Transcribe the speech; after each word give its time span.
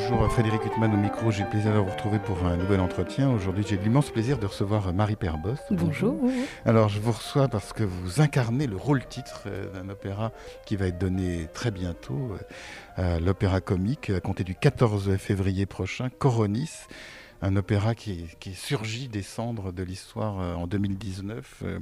Bonjour 0.00 0.30
Frédéric 0.30 0.64
Huttman 0.64 0.94
au 0.94 0.96
micro, 0.96 1.32
j'ai 1.32 1.42
le 1.42 1.50
plaisir 1.50 1.74
de 1.74 1.78
vous 1.78 1.90
retrouver 1.90 2.20
pour 2.20 2.46
un 2.46 2.56
nouvel 2.56 2.78
entretien. 2.78 3.30
Aujourd'hui 3.30 3.64
j'ai 3.68 3.76
l'immense 3.76 4.10
plaisir 4.10 4.38
de 4.38 4.46
recevoir 4.46 4.94
Marie 4.94 5.16
Perbos. 5.16 5.56
Bonjour. 5.72 6.20
Alors 6.64 6.88
je 6.88 7.00
vous 7.00 7.10
reçois 7.10 7.48
parce 7.48 7.72
que 7.72 7.82
vous 7.82 8.20
incarnez 8.20 8.68
le 8.68 8.76
rôle-titre 8.76 9.42
euh, 9.46 9.72
d'un 9.72 9.88
opéra 9.88 10.30
qui 10.66 10.76
va 10.76 10.86
être 10.86 10.98
donné 10.98 11.48
très 11.52 11.72
bientôt 11.72 12.36
euh, 12.96 13.16
à 13.16 13.18
l'Opéra 13.18 13.60
Comique 13.60 14.10
à 14.10 14.20
compter 14.20 14.44
du 14.44 14.54
14 14.54 15.16
février 15.16 15.66
prochain, 15.66 16.10
Coronis 16.10 16.86
un 17.42 17.56
opéra 17.56 17.94
qui, 17.94 18.24
qui, 18.40 18.54
surgit 18.54 19.08
des 19.08 19.22
cendres 19.22 19.72
de 19.72 19.82
l'histoire 19.82 20.40
euh, 20.40 20.54
en 20.54 20.66
2019, 20.66 21.62
euh, 21.62 21.78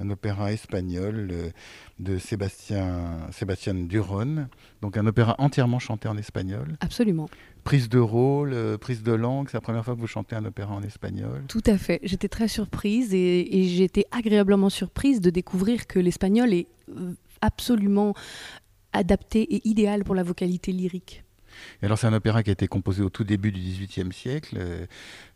un 0.00 0.10
opéra 0.10 0.52
espagnol 0.52 1.28
euh, 1.30 1.50
de 1.98 2.18
Sébastien, 2.18 3.18
Sébastien 3.32 3.74
Duron, 3.74 4.48
donc 4.82 4.96
un 4.96 5.06
opéra 5.06 5.34
entièrement 5.38 5.78
chanté 5.78 6.08
en 6.08 6.16
espagnol. 6.16 6.76
Absolument. 6.80 7.28
Prise 7.64 7.88
de 7.88 7.98
rôle, 7.98 8.78
prise 8.78 9.02
de 9.02 9.12
langue, 9.12 9.48
c'est 9.48 9.56
la 9.56 9.60
première 9.60 9.84
fois 9.84 9.94
que 9.94 10.00
vous 10.00 10.06
chantez 10.06 10.36
un 10.36 10.44
opéra 10.44 10.74
en 10.74 10.82
espagnol 10.82 11.44
Tout 11.48 11.62
à 11.66 11.76
fait, 11.76 12.00
j'étais 12.02 12.28
très 12.28 12.48
surprise 12.48 13.12
et, 13.12 13.60
et 13.60 13.64
j'étais 13.64 14.06
agréablement 14.10 14.70
surprise 14.70 15.20
de 15.20 15.30
découvrir 15.30 15.86
que 15.86 15.98
l'espagnol 15.98 16.52
est 16.54 16.66
absolument 17.40 18.14
adapté 18.92 19.42
et 19.42 19.68
idéal 19.68 20.04
pour 20.04 20.14
la 20.14 20.22
vocalité 20.22 20.72
lyrique. 20.72 21.24
Et 21.82 21.86
alors 21.86 21.98
c'est 21.98 22.06
un 22.06 22.12
opéra 22.12 22.42
qui 22.42 22.50
a 22.50 22.52
été 22.52 22.68
composé 22.68 23.02
au 23.02 23.10
tout 23.10 23.24
début 23.24 23.52
du 23.52 23.60
XVIIIe 23.60 24.12
siècle. 24.12 24.56
Euh, 24.58 24.86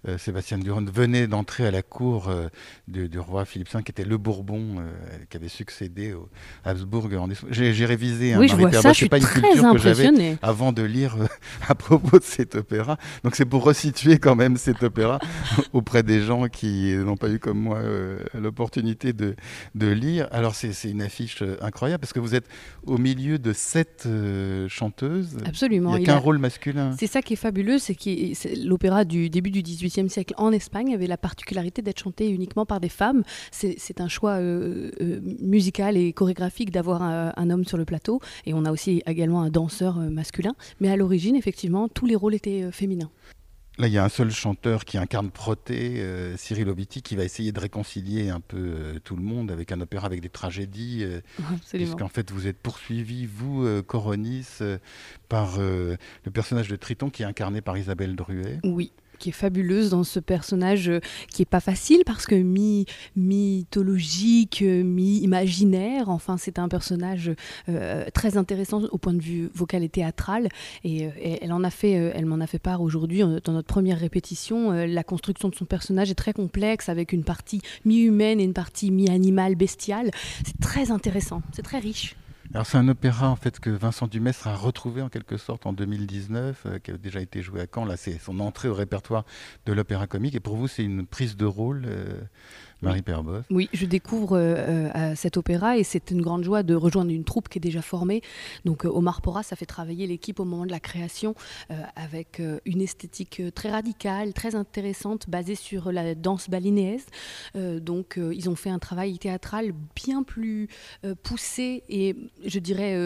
euh, 0.08 0.18
Sébastien 0.18 0.58
Durand 0.58 0.84
venait 0.84 1.28
d'entrer 1.28 1.64
à 1.64 1.70
la 1.70 1.82
cour 1.82 2.28
euh, 2.28 2.48
du, 2.88 3.08
du, 3.08 3.20
roi 3.20 3.44
Philippe 3.44 3.72
V, 3.72 3.84
qui 3.84 3.92
était 3.92 4.04
le 4.04 4.18
Bourbon, 4.18 4.78
euh, 4.80 4.90
qui 5.30 5.36
avait 5.36 5.48
succédé 5.48 6.12
au 6.12 6.28
Habsbourg. 6.64 7.08
J'ai 7.50 7.86
révisé 7.86 8.32
un 8.32 8.40
oui, 8.40 8.48
je 8.48 8.56
vois 8.56 8.72
ça, 8.72 8.92
je 8.92 8.96
suis 8.96 9.08
pas 9.08 9.18
une 9.18 9.24
culture 9.24 9.72
que 9.72 9.78
j'avais 9.78 10.36
avant 10.42 10.72
de 10.72 10.82
lire 10.82 11.16
à 11.68 11.76
propos 11.76 12.18
de 12.18 12.24
cet 12.24 12.56
opéra. 12.56 12.96
Donc 13.22 13.36
c'est 13.36 13.44
pour 13.44 13.62
resituer 13.62 14.18
quand 14.18 14.34
même 14.34 14.56
cet 14.56 14.82
opéra 14.82 15.20
auprès 15.72 16.02
des 16.02 16.20
gens 16.20 16.48
qui 16.48 16.94
n'ont 16.96 17.16
pas 17.16 17.28
eu 17.28 17.38
comme 17.38 17.60
moi 17.60 17.80
l'opportunité 18.34 19.12
de, 19.12 19.36
de, 19.76 19.86
lire. 19.86 20.26
Alors 20.32 20.56
c'est 20.56 20.72
une 20.90 21.02
affiche 21.02 21.44
incroyable 21.60 22.00
parce 22.00 22.12
que 22.12 22.20
vous 22.20 22.34
êtes 22.34 22.46
au 22.86 22.98
milieu 22.98 23.38
de 23.38 23.52
sept 23.52 24.08
chanteuses. 24.68 25.36
Absolument. 25.46 25.96
Il 25.96 26.02
n'y 26.02 26.10
a 26.10 26.12
qu'un 26.12 26.18
rôle 26.18 26.38
masculin. 26.38 26.96
C'est 26.98 27.06
ça 27.06 27.22
qui 27.22 27.34
est 27.34 27.36
fabuleux, 27.36 27.78
c'est 27.78 27.94
que 27.94 28.66
l'opéra 28.66 29.04
du 29.04 29.30
début 29.30 29.50
du 29.50 29.62
XVIIIe 29.92 30.10
siècle 30.10 30.34
en 30.36 30.52
Espagne 30.52 30.94
avait 30.94 31.06
la 31.06 31.16
particularité 31.16 31.82
d'être 31.82 32.00
chanté 32.00 32.30
uniquement 32.30 32.66
par 32.66 32.80
des 32.80 32.88
femmes. 32.88 33.22
C'est 33.50 34.00
un 34.00 34.08
choix 34.08 34.32
euh, 34.32 34.90
euh, 35.00 35.20
musical 35.40 35.96
et 35.96 36.12
chorégraphique 36.12 36.70
d'avoir 36.70 37.02
un, 37.02 37.32
un, 37.36 37.50
homme 37.50 37.64
sur 37.64 37.76
le 37.76 37.84
plateau. 37.84 38.20
Et 38.46 38.54
on 38.54 38.64
a 38.64 38.72
aussi 38.72 39.02
également 39.06 39.42
un 39.42 39.50
danseur 39.50 39.98
euh, 39.98 40.08
masculin. 40.08 40.54
Mais 40.80 40.90
à 40.90 40.96
l'origine, 40.96 41.36
effectivement, 41.36 41.88
tous 41.88 42.06
les 42.06 42.16
rôles 42.16 42.34
étaient 42.34 42.70
féminins. 42.72 43.10
Là, 43.78 43.86
il 43.86 43.94
y 43.94 43.98
a 43.98 44.04
un 44.04 44.10
seul 44.10 44.30
chanteur 44.30 44.84
qui 44.84 44.98
incarne 44.98 45.30
Proté, 45.30 46.00
euh, 46.00 46.36
Cyril 46.36 46.68
Obiti, 46.68 47.00
qui 47.00 47.16
va 47.16 47.24
essayer 47.24 47.52
de 47.52 47.60
réconcilier 47.60 48.28
un 48.28 48.40
peu 48.40 48.58
euh, 48.58 48.98
tout 49.02 49.16
le 49.16 49.22
monde 49.22 49.50
avec 49.50 49.72
un 49.72 49.80
opéra 49.80 50.06
avec 50.06 50.20
des 50.20 50.28
tragédies. 50.28 51.00
Euh, 51.02 51.20
Puisqu'en 51.72 52.08
fait, 52.08 52.30
vous 52.30 52.46
êtes 52.46 52.58
poursuivi, 52.58 53.24
vous, 53.24 53.82
Coronis, 53.82 54.46
par 55.28 55.58
le 55.58 55.96
personnage 56.32 56.68
de 56.68 56.76
Triton 56.76 57.08
qui 57.08 57.22
est 57.22 57.26
incarné 57.26 57.62
par 57.62 57.78
Isabelle 57.78 58.14
Druet. 58.14 58.58
Oui, 58.62 58.92
qui 59.22 59.28
est 59.28 59.32
fabuleuse 59.32 59.90
dans 59.90 60.02
ce 60.02 60.18
personnage 60.18 60.88
euh, 60.88 61.00
qui 61.30 61.42
est 61.42 61.46
pas 61.46 61.60
facile 61.60 62.02
parce 62.04 62.26
que 62.26 62.34
mi 62.34 62.86
mythologique, 63.14 64.62
euh, 64.62 64.82
mi 64.82 65.18
imaginaire. 65.18 66.08
Enfin, 66.08 66.36
c'est 66.36 66.58
un 66.58 66.68
personnage 66.68 67.30
euh, 67.68 68.04
très 68.12 68.36
intéressant 68.36 68.82
au 68.90 68.98
point 68.98 69.14
de 69.14 69.22
vue 69.22 69.48
vocal 69.54 69.84
et 69.84 69.88
théâtral. 69.88 70.48
Et, 70.82 71.08
elle 71.40 71.52
en 71.52 71.62
a 71.62 71.70
fait, 71.70 71.92
elle 71.92 72.26
m'en 72.26 72.40
a 72.40 72.46
fait 72.46 72.58
part 72.58 72.82
aujourd'hui 72.82 73.20
dans 73.20 73.52
notre 73.52 73.68
première 73.68 73.98
répétition. 73.98 74.72
la 74.72 75.04
construction 75.04 75.48
de 75.48 75.54
son 75.54 75.64
personnage 75.64 76.10
est 76.10 76.16
très 76.16 76.32
complexe 76.32 76.88
avec 76.88 77.12
une 77.12 77.22
partie 77.22 77.60
mi-humaine 77.84 78.40
et 78.40 78.44
une 78.44 78.52
partie 78.52 78.90
mi-animale, 78.90 79.54
bestiale. 79.54 80.10
C'est 80.44 80.58
très 80.60 80.90
intéressant, 80.90 81.42
c'est 81.52 81.62
très 81.62 81.78
riche. 81.78 82.16
Alors 82.54 82.66
c'est 82.66 82.76
un 82.76 82.88
opéra 82.88 83.30
en 83.30 83.36
fait 83.36 83.60
que 83.60 83.70
Vincent 83.70 84.06
Dumestre 84.06 84.46
a 84.46 84.54
retrouvé 84.54 85.00
en 85.00 85.08
quelque 85.08 85.38
sorte 85.38 85.64
en 85.64 85.72
2019, 85.72 86.66
euh, 86.66 86.78
qui 86.78 86.90
a 86.90 86.98
déjà 86.98 87.20
été 87.20 87.40
joué 87.40 87.62
à 87.62 87.66
Caen. 87.72 87.86
Là, 87.86 87.96
c'est 87.96 88.18
son 88.18 88.40
entrée 88.40 88.68
au 88.68 88.74
répertoire 88.74 89.24
de 89.64 89.72
l'opéra 89.72 90.06
comique. 90.06 90.34
Et 90.34 90.40
pour 90.40 90.56
vous, 90.56 90.68
c'est 90.68 90.84
une 90.84 91.06
prise 91.06 91.34
de 91.38 91.46
rôle 91.46 91.84
euh, 91.86 92.20
Marie. 92.82 93.02
Oui, 93.50 93.68
je 93.72 93.86
découvre 93.86 94.36
euh, 94.36 95.14
cet 95.14 95.36
opéra 95.36 95.78
et 95.78 95.84
c'est 95.84 96.10
une 96.10 96.20
grande 96.20 96.44
joie 96.44 96.62
de 96.62 96.74
rejoindre 96.74 97.10
une 97.10 97.24
troupe 97.24 97.48
qui 97.48 97.58
est 97.58 97.60
déjà 97.60 97.82
formée. 97.82 98.22
Donc 98.64 98.84
euh, 98.84 98.88
Omar 98.88 99.22
Porras 99.22 99.48
a 99.50 99.56
fait 99.56 99.66
travailler 99.66 100.06
l'équipe 100.06 100.40
au 100.40 100.44
moment 100.44 100.66
de 100.66 100.70
la 100.70 100.80
création 100.80 101.34
euh, 101.70 101.82
avec 101.96 102.40
euh, 102.40 102.58
une 102.64 102.80
esthétique 102.80 103.42
très 103.54 103.70
radicale, 103.70 104.32
très 104.32 104.54
intéressante, 104.54 105.28
basée 105.28 105.54
sur 105.54 105.92
la 105.92 106.14
danse 106.14 106.50
balinéaise. 106.50 107.06
Euh, 107.56 107.80
donc 107.80 108.18
ils 108.18 108.48
ont 108.48 108.56
fait 108.56 108.70
un 108.70 108.78
travail 108.78 109.18
théâtral 109.18 109.72
bien 109.94 110.22
plus 110.22 110.68
poussé 111.22 111.82
et 111.88 112.16
je 112.44 112.58
dirais 112.58 112.96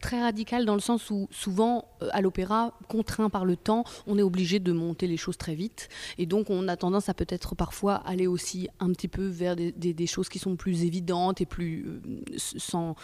très 0.00 0.22
radical 0.22 0.64
dans 0.64 0.74
le 0.74 0.80
sens 0.80 1.10
où 1.10 1.28
souvent 1.30 1.84
à 2.10 2.20
l'opéra, 2.20 2.72
contraint 2.88 3.30
par 3.30 3.44
le 3.44 3.56
temps, 3.56 3.84
on 4.06 4.18
est 4.18 4.22
obligé 4.22 4.58
de 4.58 4.72
monter 4.72 5.06
les 5.06 5.16
choses 5.16 5.36
très 5.36 5.54
vite 5.54 5.88
et 6.18 6.26
donc 6.26 6.50
on 6.50 6.68
a 6.68 6.76
tendance 6.76 7.08
à 7.08 7.14
peut-être 7.14 7.54
parfois 7.54 7.96
aller 7.96 8.26
aussi 8.26 8.68
un 8.80 8.92
petit 8.92 9.08
peu 9.08 9.26
vers 9.26 9.56
des, 9.56 10.06
choses 10.06 10.28
qui 10.28 10.38
sont 10.38 10.56
plus 10.56 10.84
évidentes 10.84 11.40
et 11.40 11.46
plus 11.46 11.86
euh, 11.86 12.00
sans, 12.36 12.94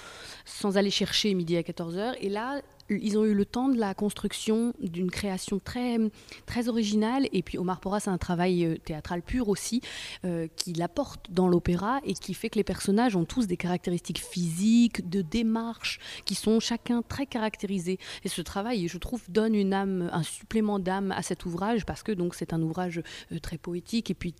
sans 0.45 0.77
aller 0.77 0.91
chercher 0.91 1.35
midi 1.35 1.57
à 1.57 1.63
14h. 1.63 2.15
Et 2.21 2.29
là, 2.29 2.63
ils 2.91 3.19
ont 3.19 3.25
eu 3.25 3.35
le 3.35 3.45
temps 3.45 3.69
de 3.69 3.79
la 3.79 3.95
construction 3.95 4.75
d'une 4.81 5.11
création 5.11 5.59
très, 5.59 5.99
très 6.47 6.69
originale. 6.69 7.27
Et 7.33 7.43
puis 7.43 7.59
Omar 7.59 7.81
Porras 7.81 8.05
a 8.07 8.11
un 8.11 8.19
travail 8.19 8.65
euh, 8.65 8.77
théâtral 8.77 9.23
pur 9.23 9.49
aussi, 9.49 9.81
euh, 10.25 10.49
qui 10.57 10.73
l'apporte 10.73 11.31
dans 11.31 11.49
l'opéra 11.49 12.01
et 12.05 12.15
qui 12.15 12.35
fait 12.35 12.51
que 12.51 12.59
les 12.59 12.65
personnages 12.65 13.17
ont 13.17 13.25
tous 13.25 13.47
des 13.47 13.57
caractéristiques 13.57 14.21
physiques, 14.21 15.09
de 15.09 15.23
démarche, 15.23 15.99
qui 16.25 16.35
sont 16.35 16.61
chacun 16.61 17.03
très 17.03 17.27
caractérisés. 17.27 17.99
Et 18.25 18.29
ce 18.29 18.43
travail, 18.43 18.89
je 18.89 18.99
trouve, 18.99 19.23
donne 19.29 19.55
une 19.55 19.73
âme, 19.73 20.11
un 20.13 20.23
supplément 20.23 20.79
d'âme 20.79 21.13
à 21.13 21.23
cet 21.23 21.47
ouvrage, 21.47 21.87
parce 21.87 22.03
que 22.03 22.13
donc 22.13 22.35
c'est 22.35 22.53
un 22.53 22.61
ouvrage 22.63 23.03
euh, 23.33 23.39
très 23.39 23.59
poétique 23.59 24.11
et 24.11 24.15
puis 24.15 24.35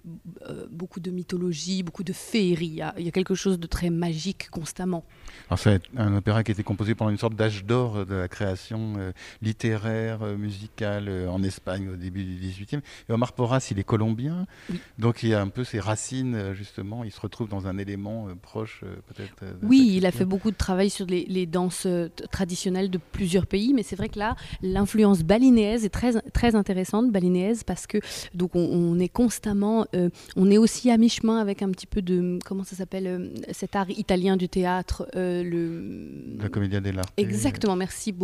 beaucoup 0.71 1.01
de 1.01 1.11
mythologie, 1.11 1.83
beaucoup 1.83 2.05
de 2.05 2.13
féerie. 2.13 2.81
Il 2.99 3.05
y, 3.05 3.09
a, 3.09 3.13
quelque 3.13 3.35
chose 3.35 3.59
de 3.59 3.67
très 3.67 3.91
magique 3.91 4.51
constamment. 4.51 5.05
Alors 5.49 5.59
c'est 5.59 5.83
un 5.97 6.15
opéra 6.17 6.43
qui 6.43 6.51
a 6.51 6.55
été 6.55 6.63
composé 6.63 6.95
pendant 6.95 7.11
une 7.11 7.19
sorte 7.19 7.35
d'âge 7.35 7.65
d'or 7.65 8.05
de 8.07 8.15
création 8.35 8.95
euh, 8.99 9.13
littéraire, 9.43 10.23
euh, 10.23 10.37
musicale 10.37 11.09
euh, 11.09 11.29
en 11.29 11.43
Espagne 11.43 11.89
au 11.89 11.97
début 11.97 12.25
du 12.25 12.35
18e. 12.37 12.81
Et 13.09 13.13
Omar 13.13 13.33
Porras, 13.33 13.69
il 13.71 13.79
est 13.79 13.85
colombien, 13.85 14.47
oui. 14.71 14.81
donc 14.99 15.23
il 15.23 15.33
a 15.35 15.41
un 15.41 15.49
peu 15.49 15.63
ses 15.63 15.79
racines, 15.81 16.53
justement, 16.55 17.05
il 17.05 17.13
se 17.13 17.21
retrouve 17.21 17.49
dans 17.49 17.67
un 17.67 17.79
élément 17.79 18.29
proche 18.43 18.81
peut-être. 18.81 19.45
Oui, 19.63 19.95
il 19.97 20.07
a 20.07 20.11
fait 20.11 20.25
beaucoup 20.25 20.51
de 20.51 20.57
travail 20.57 20.91
sur 20.91 21.07
les, 21.07 21.25
les 21.27 21.47
danses 21.47 21.87
traditionnelles 22.31 22.91
de 22.91 22.99
plusieurs 22.99 23.47
pays, 23.47 23.73
mais 23.73 23.83
c'est 23.83 23.97
vrai 23.97 24.09
que 24.09 24.19
là, 24.19 24.37
l'influence 24.63 25.23
balinéaise 25.23 25.85
est 25.85 25.91
très, 25.91 26.21
très 26.33 26.55
intéressante, 26.55 27.13
balinéaise, 27.13 27.63
parce 27.63 27.87
que 27.87 27.99
donc 28.35 28.57
on, 28.57 28.61
on 28.61 28.99
est 28.99 29.09
constamment, 29.09 29.87
euh, 29.95 30.11
on 30.37 30.51
est 30.51 30.59
aussi 30.59 30.91
à 30.91 30.99
mi-chemin 30.99 31.39
avec 31.39 31.63
un 31.63 31.71
petit 31.71 31.87
peu 31.87 32.03
de, 32.03 32.39
comment 32.45 32.65
ça 32.65 32.77
s'appelle, 32.77 33.07
euh, 33.07 33.29
cet 33.53 33.77
art 33.77 33.91
italien 33.91 34.37
du 34.37 34.49
théâtre, 34.49 35.07
euh, 35.15 35.43
le... 35.43 36.43
La 36.43 36.49
Commedia 36.49 36.81
dell'arte. 36.81 37.13
Exactement, 37.17 37.77
merci 37.77 38.13
beaucoup 38.13 38.24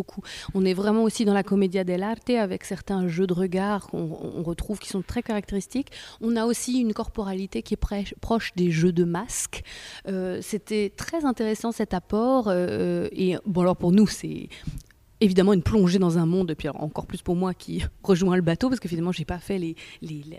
On 0.54 0.64
est 0.64 0.74
vraiment 0.74 1.02
aussi 1.02 1.24
dans 1.24 1.34
la 1.34 1.42
commedia 1.42 1.84
dell'arte 1.84 2.30
avec 2.30 2.64
certains 2.64 3.08
jeux 3.08 3.26
de 3.26 3.32
regard 3.32 3.88
qu'on 3.88 4.18
on 4.22 4.42
retrouve 4.42 4.78
qui 4.78 4.88
sont 4.88 5.02
très 5.02 5.22
caractéristiques. 5.22 5.90
On 6.20 6.36
a 6.36 6.44
aussi 6.44 6.80
une 6.80 6.92
corporalité 6.92 7.62
qui 7.62 7.74
est 7.74 8.14
proche 8.20 8.52
des 8.56 8.70
jeux 8.70 8.92
de 8.92 9.04
masques. 9.04 9.62
Euh, 10.08 10.38
C'était 10.42 10.92
très 10.94 11.24
intéressant 11.24 11.72
cet 11.72 11.94
apport. 11.94 12.48
Euh, 12.48 13.08
et 13.12 13.36
bon, 13.46 13.62
alors 13.62 13.76
pour 13.76 13.92
nous, 13.92 14.06
c'est 14.06 14.48
évidemment 15.20 15.52
une 15.52 15.62
plongée 15.62 15.98
dans 15.98 16.18
un 16.18 16.26
monde, 16.26 16.50
et 16.50 16.54
puis 16.54 16.68
encore 16.68 17.06
plus 17.06 17.22
pour 17.22 17.36
moi 17.36 17.54
qui 17.54 17.82
rejoins 18.02 18.36
le 18.36 18.42
bateau, 18.42 18.68
parce 18.68 18.80
que 18.80 18.88
finalement, 18.88 19.12
j'ai 19.12 19.24
pas 19.24 19.38
fait 19.38 19.58
les, 19.58 19.76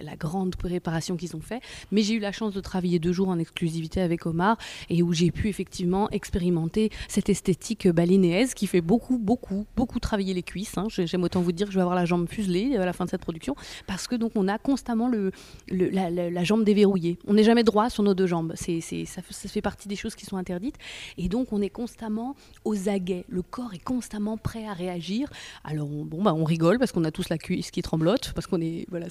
la 0.01 0.15
grande 0.15 0.55
préparation 0.55 1.17
qu'ils 1.17 1.35
ont 1.35 1.41
fait, 1.41 1.61
mais 1.91 2.01
j'ai 2.01 2.15
eu 2.15 2.19
la 2.19 2.31
chance 2.31 2.53
de 2.53 2.61
travailler 2.61 2.99
deux 2.99 3.11
jours 3.11 3.29
en 3.29 3.39
exclusivité 3.39 4.01
avec 4.01 4.25
Omar, 4.25 4.57
et 4.89 5.03
où 5.03 5.13
j'ai 5.13 5.31
pu 5.31 5.49
effectivement 5.49 6.09
expérimenter 6.09 6.89
cette 7.07 7.29
esthétique 7.29 7.87
balinéaise 7.87 8.53
qui 8.53 8.67
fait 8.67 8.81
beaucoup, 8.81 9.17
beaucoup, 9.17 9.65
beaucoup 9.75 9.99
travailler 9.99 10.33
les 10.33 10.43
cuisses. 10.43 10.77
Hein. 10.77 10.87
J'aime 10.89 11.23
autant 11.23 11.41
vous 11.41 11.51
dire 11.51 11.67
que 11.67 11.73
je 11.73 11.77
vais 11.77 11.83
avoir 11.83 11.95
la 11.95 12.05
jambe 12.05 12.27
fuselée 12.27 12.75
à 12.77 12.85
la 12.85 12.93
fin 12.93 13.05
de 13.05 13.09
cette 13.09 13.21
production, 13.21 13.55
parce 13.87 14.07
que 14.07 14.15
donc 14.15 14.31
on 14.35 14.47
a 14.47 14.57
constamment 14.57 15.09
le, 15.09 15.31
la, 15.69 16.43
jambe 16.43 16.63
déverrouillée. 16.63 17.19
On 17.27 17.33
n'est 17.33 17.43
jamais 17.43 17.63
droit 17.63 17.89
sur 17.89 18.03
nos 18.03 18.13
deux 18.13 18.27
jambes. 18.27 18.53
C'est, 18.55 18.81
ça, 18.81 19.21
ça 19.29 19.49
fait 19.49 19.61
partie 19.61 19.87
des 19.87 19.95
choses 19.95 20.15
qui 20.15 20.25
sont 20.25 20.37
interdites, 20.37 20.77
et 21.17 21.29
donc 21.29 21.53
on 21.53 21.61
est 21.61 21.69
constamment 21.69 22.35
aux 22.65 22.89
aguets. 22.89 23.25
Le 23.29 23.41
corps 23.41 23.73
est 23.73 23.83
constamment 23.83 24.37
prêt 24.37 24.65
à 24.67 24.70
à 24.71 24.73
réagir. 24.73 25.29
Alors 25.63 25.89
on, 25.91 26.05
bon, 26.05 26.23
bah, 26.23 26.33
on 26.33 26.43
rigole 26.43 26.79
parce 26.79 26.91
qu'on 26.91 27.03
a 27.03 27.11
tous 27.11 27.29
la 27.29 27.37
cuisse 27.37 27.71
qui 27.71 27.81
tremblote, 27.81 28.33
parce 28.33 28.47
qu'on 28.47 28.61
est, 28.61 28.85
voilà, 28.89 29.07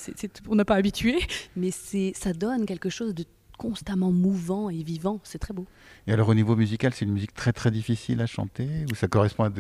on 0.49 0.55
n'a 0.55 0.65
pas 0.65 0.75
habitué, 0.75 1.19
mais 1.57 1.71
c'est, 1.71 2.13
ça 2.17 2.33
donne 2.33 2.67
quelque 2.67 2.91
chose 2.91 3.15
de 3.15 3.25
constamment 3.59 4.11
mouvant 4.11 4.71
et 4.71 4.83
vivant. 4.83 5.21
C'est 5.23 5.39
très 5.39 5.53
beau. 5.53 5.67
Et 6.07 6.13
alors 6.13 6.29
au 6.31 6.35
niveau 6.35 6.57
musical, 6.57 6.93
c'est 6.95 7.05
une 7.05 7.13
musique 7.13 7.35
très 7.35 7.53
très 7.53 7.71
difficile 7.71 8.21
à 8.23 8.27
chanter 8.27 8.69
ou 8.91 8.95
ça 8.95 9.07
correspond 9.07 9.45
à 9.45 9.51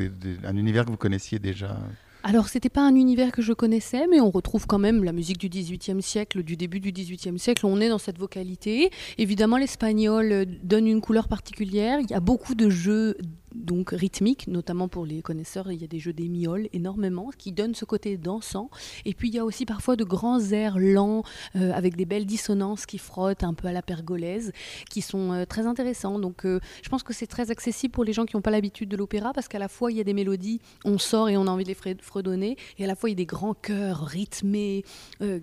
un 0.48 0.56
univers 0.56 0.86
que 0.86 0.90
vous 0.90 0.96
connaissiez 0.96 1.38
déjà? 1.38 1.78
Alors, 2.22 2.48
c'était 2.48 2.68
pas 2.68 2.82
un 2.82 2.94
univers 2.96 3.32
que 3.32 3.40
je 3.40 3.54
connaissais, 3.54 4.06
mais 4.06 4.20
on 4.20 4.30
retrouve 4.30 4.66
quand 4.66 4.78
même 4.78 5.04
la 5.04 5.12
musique 5.12 5.38
du 5.38 5.48
XVIIIe 5.48 6.02
siècle, 6.02 6.42
du 6.42 6.54
début 6.54 6.78
du 6.78 6.92
XVIIIe 6.92 7.38
siècle. 7.38 7.64
On 7.64 7.80
est 7.80 7.88
dans 7.88 7.98
cette 7.98 8.18
vocalité. 8.18 8.90
Évidemment, 9.16 9.56
l'espagnol 9.56 10.46
donne 10.62 10.86
une 10.86 11.00
couleur 11.00 11.28
particulière. 11.28 11.98
Il 12.00 12.10
y 12.10 12.14
a 12.14 12.20
beaucoup 12.20 12.54
de 12.54 12.68
jeux 12.68 13.16
donc 13.54 13.90
rythmique, 13.90 14.46
notamment 14.48 14.88
pour 14.88 15.04
les 15.04 15.22
connaisseurs, 15.22 15.70
il 15.72 15.80
y 15.80 15.84
a 15.84 15.88
des 15.88 15.98
jeux 15.98 16.12
d'émioles 16.12 16.68
énormément 16.72 17.30
qui 17.36 17.52
donnent 17.52 17.74
ce 17.74 17.84
côté 17.84 18.16
dansant. 18.16 18.70
Et 19.04 19.14
puis 19.14 19.28
il 19.28 19.34
y 19.34 19.38
a 19.38 19.44
aussi 19.44 19.66
parfois 19.66 19.96
de 19.96 20.04
grands 20.04 20.40
airs 20.52 20.78
lents 20.78 21.22
euh, 21.56 21.72
avec 21.72 21.96
des 21.96 22.04
belles 22.04 22.26
dissonances 22.26 22.86
qui 22.86 22.98
frottent 22.98 23.44
un 23.44 23.54
peu 23.54 23.68
à 23.68 23.72
la 23.72 23.82
pergolaise, 23.82 24.52
qui 24.88 25.02
sont 25.02 25.32
euh, 25.32 25.44
très 25.44 25.66
intéressants. 25.66 26.18
Donc 26.18 26.44
euh, 26.44 26.60
je 26.82 26.88
pense 26.88 27.02
que 27.02 27.12
c'est 27.12 27.26
très 27.26 27.50
accessible 27.50 27.92
pour 27.92 28.04
les 28.04 28.12
gens 28.12 28.24
qui 28.24 28.36
n'ont 28.36 28.42
pas 28.42 28.50
l'habitude 28.50 28.88
de 28.88 28.96
l'opéra 28.96 29.32
parce 29.32 29.48
qu'à 29.48 29.58
la 29.58 29.68
fois 29.68 29.90
il 29.90 29.96
y 29.96 30.00
a 30.00 30.04
des 30.04 30.14
mélodies, 30.14 30.60
on 30.84 30.98
sort 30.98 31.28
et 31.28 31.36
on 31.36 31.46
a 31.46 31.50
envie 31.50 31.64
de 31.64 31.68
les 31.68 31.96
fredonner, 32.00 32.56
et 32.78 32.84
à 32.84 32.86
la 32.86 32.94
fois 32.94 33.08
il 33.10 33.12
y 33.12 33.16
a 33.16 33.16
des 33.16 33.26
grands 33.26 33.54
chœurs 33.54 34.04
rythmés 34.04 34.84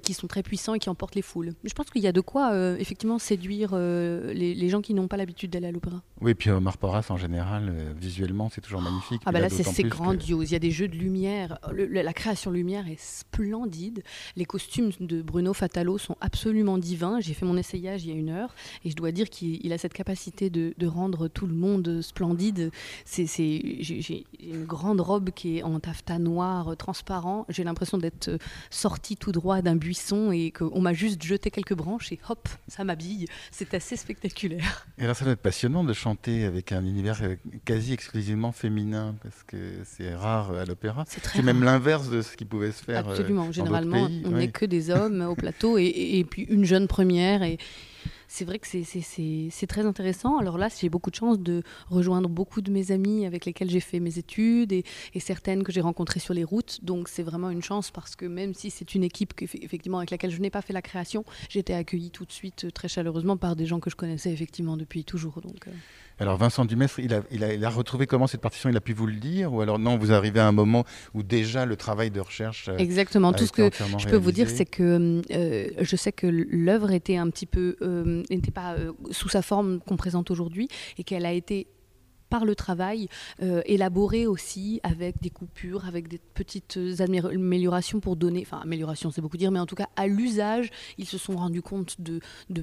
qui 0.01 0.13
sont 0.13 0.27
très 0.27 0.43
puissants 0.43 0.73
et 0.73 0.79
qui 0.79 0.89
emportent 0.89 1.15
les 1.15 1.21
foules. 1.21 1.53
Je 1.63 1.73
pense 1.73 1.89
qu'il 1.89 2.01
y 2.01 2.07
a 2.07 2.11
de 2.11 2.21
quoi 2.21 2.77
effectivement 2.79 3.19
séduire 3.19 3.75
les, 3.75 4.69
gens 4.69 4.81
qui 4.81 4.93
n'ont 4.93 5.07
pas 5.07 5.17
l'habitude 5.17 5.51
d'aller 5.51 5.67
à 5.67 5.71
l'opéra. 5.71 6.01
Oui, 6.21 6.33
puis 6.33 6.49
Omar 6.49 6.77
Porras 6.77 7.05
en 7.09 7.17
général 7.17 7.95
visuellement, 7.97 8.49
c'est 8.49 8.61
toujours 8.61 8.81
magnifique. 8.81 9.21
Ah 9.25 9.31
bah 9.31 9.39
là, 9.39 9.49
c'est 9.49 9.83
grandiose. 9.83 10.49
Il 10.49 10.53
y 10.53 10.55
a 10.55 10.59
des 10.59 10.71
jeux 10.71 10.87
de 10.87 10.95
lumière. 10.95 11.59
la 11.71 12.13
création 12.13 12.51
lumière 12.51 12.87
est 12.87 12.99
splendide. 12.99 14.03
Les 14.35 14.45
costumes 14.45 14.91
de 14.99 15.21
Bruno 15.21 15.53
Fatalo 15.53 15.97
sont 15.97 16.15
absolument 16.21 16.77
divins. 16.77 17.19
J'ai 17.19 17.33
fait 17.33 17.45
mon 17.45 17.57
essayage 17.57 18.05
il 18.05 18.09
y 18.09 18.13
a 18.13 18.15
une 18.15 18.29
heure 18.29 18.55
et 18.83 18.89
je 18.89 18.95
dois 18.95 19.11
dire 19.11 19.29
qu'il 19.29 19.71
a 19.73 19.77
cette 19.77 19.93
capacité 19.93 20.49
de, 20.49 20.87
rendre 20.87 21.27
tout 21.27 21.47
le 21.47 21.53
monde 21.53 22.01
splendide. 22.01 22.71
C'est, 23.05 23.25
j'ai 23.27 24.25
une 24.39 24.65
grande 24.65 25.01
robe 25.01 25.31
qui 25.31 25.57
est 25.57 25.63
en 25.63 25.79
taffetas 25.79 26.19
noir 26.19 26.77
transparent. 26.77 27.45
J'ai 27.49 27.63
l'impression 27.63 27.97
d'être 27.97 28.37
sortie 28.69 29.17
tout 29.17 29.31
droit 29.31 29.61
d'un 29.61 29.75
buisson 29.75 30.31
et 30.31 30.51
qu'on 30.51 30.81
m'a 30.81 30.93
juste 30.93 31.21
jeté 31.23 31.51
quelques 31.51 31.73
branches 31.73 32.11
et 32.11 32.19
hop, 32.29 32.47
ça 32.67 32.83
m'habille. 32.83 33.25
C'est 33.51 33.73
assez 33.73 33.95
spectaculaire. 33.97 34.87
Et 34.97 35.03
alors, 35.03 35.15
ça 35.15 35.25
doit 35.25 35.33
être 35.33 35.41
passionnant 35.41 35.83
de 35.83 35.93
chanter 35.93 36.45
avec 36.45 36.71
un 36.71 36.85
univers 36.85 37.21
quasi 37.65 37.86
exclusivement 37.93 38.51
féminin 38.51 39.15
parce 39.21 39.43
que 39.43 39.57
c'est 39.83 40.13
rare 40.13 40.51
à 40.51 40.65
l'opéra. 40.65 41.05
C'est 41.07 41.43
même 41.43 41.63
l'inverse 41.63 42.09
de 42.09 42.21
ce 42.21 42.35
qui 42.35 42.45
pouvait 42.45 42.71
se 42.71 42.83
faire. 42.83 43.07
Euh, 43.07 43.11
Absolument. 43.11 43.51
Généralement, 43.51 44.07
on 44.25 44.31
n'est 44.31 44.51
que 44.51 44.65
des 44.65 44.89
hommes 44.89 45.21
au 45.21 45.35
plateau 45.35 45.77
et, 45.77 45.85
et, 45.85 46.23
puis 46.23 46.43
une 46.43 46.65
jeune 46.65 46.87
première 46.87 47.43
et 47.43 47.57
c'est 48.27 48.45
vrai 48.45 48.59
que 48.59 48.67
c'est 48.67 49.67
très 49.67 49.85
intéressant. 49.85 50.37
Alors 50.37 50.57
là, 50.57 50.67
j'ai 50.79 50.89
beaucoup 50.89 51.09
de 51.09 51.15
chance 51.15 51.39
de 51.39 51.63
rejoindre 51.89 52.29
beaucoup 52.29 52.61
de 52.61 52.71
mes 52.71 52.91
amis 52.91 53.25
avec 53.25 53.45
lesquels 53.45 53.69
j'ai 53.69 53.79
fait 53.79 53.99
mes 53.99 54.17
études 54.17 54.73
et, 54.73 54.83
certaines 55.19 55.63
que 55.63 55.71
j'ai 55.71 55.81
rencontrées 55.81 56.19
sur 56.19 56.33
les 56.33 56.43
routes. 56.43 56.83
Donc 56.83 57.09
c'est 57.09 57.23
vraiment 57.23 57.49
une 57.49 57.63
chance 57.63 57.89
parce 57.91 58.15
que 58.15 58.25
même 58.25 58.53
si 58.53 58.69
c'est 58.69 58.95
une 58.95 59.03
équipe 59.03 59.33
effectivement 59.41 59.97
avec 59.97 60.11
laquelle 60.11 60.31
je 60.31 60.39
n'ai 60.39 60.49
pas 60.49 60.61
fait 60.61 60.73
la 60.73 60.81
création, 60.81 61.25
j'ai 61.49 61.59
été 61.59 61.73
accueillie 61.73 62.11
tout 62.11 62.25
de 62.25 62.31
suite 62.31 62.65
euh, 62.65 62.71
très 62.71 62.87
chaleureusement 62.87 63.37
par 63.37 63.55
des 63.55 63.65
gens 63.65 63.79
que 63.79 63.89
je 63.89 63.95
connaissais 63.95 64.31
effectivement 64.31 64.77
depuis 64.77 65.03
toujours. 65.03 65.41
Donc, 65.41 65.67
euh. 65.67 65.71
Alors 66.19 66.37
Vincent 66.37 66.65
Dumestre, 66.65 66.99
il 66.99 67.13
a, 67.13 67.21
il, 67.31 67.43
a, 67.43 67.53
il 67.53 67.63
a, 67.63 67.69
retrouvé 67.69 68.07
comment 68.07 68.27
cette 68.27 68.41
partition? 68.41 68.69
Il 68.69 68.77
a 68.77 68.81
pu 68.81 68.93
vous 68.93 69.05
le 69.05 69.15
dire? 69.15 69.53
Ou 69.53 69.61
alors 69.61 69.79
non, 69.79 69.97
vous 69.97 70.11
arrivez 70.11 70.39
à 70.39 70.47
un 70.47 70.51
moment 70.51 70.83
où 71.13 71.23
déjà 71.23 71.65
le 71.65 71.75
travail 71.75 72.11
de 72.11 72.19
recherche... 72.19 72.69
Euh, 72.69 72.77
Exactement. 72.77 73.33
Tout 73.33 73.45
ce 73.45 73.51
que 73.51 73.69
je 73.97 74.07
peux 74.07 74.17
vous 74.17 74.31
dire, 74.31 74.49
c'est 74.49 74.65
que 74.65 75.21
je 75.79 75.95
sais 75.95 76.11
que 76.11 76.27
l'œuvre 76.27 76.91
était 76.91 77.17
un 77.17 77.29
petit 77.29 77.45
peu 77.45 77.75
n'était 78.29 78.51
pas 78.51 78.73
euh, 78.73 78.91
sous 79.11 79.29
sa 79.29 79.41
forme 79.41 79.79
qu'on 79.79 79.97
présente 79.97 80.31
aujourd'hui 80.31 80.67
et 80.97 81.03
qu'elle 81.03 81.25
a 81.25 81.33
été 81.33 81.67
par 82.29 82.45
le 82.45 82.55
travail, 82.55 83.07
euh, 83.41 83.61
élaboré 83.65 84.27
aussi 84.27 84.79
avec 84.83 85.21
des 85.21 85.29
coupures, 85.29 85.85
avec 85.85 86.07
des 86.07 86.19
petites 86.33 86.79
améliorations 86.99 87.99
pour 87.99 88.15
donner, 88.15 88.43
enfin 88.45 88.59
amélioration 88.59 89.11
c'est 89.11 89.21
beaucoup 89.21 89.37
dire, 89.37 89.51
mais 89.51 89.59
en 89.59 89.65
tout 89.65 89.75
cas 89.75 89.89
à 89.95 90.07
l'usage, 90.07 90.69
ils 90.97 91.05
se 91.05 91.17
sont 91.17 91.35
rendus 91.35 91.61
compte 91.61 91.99
de, 91.99 92.19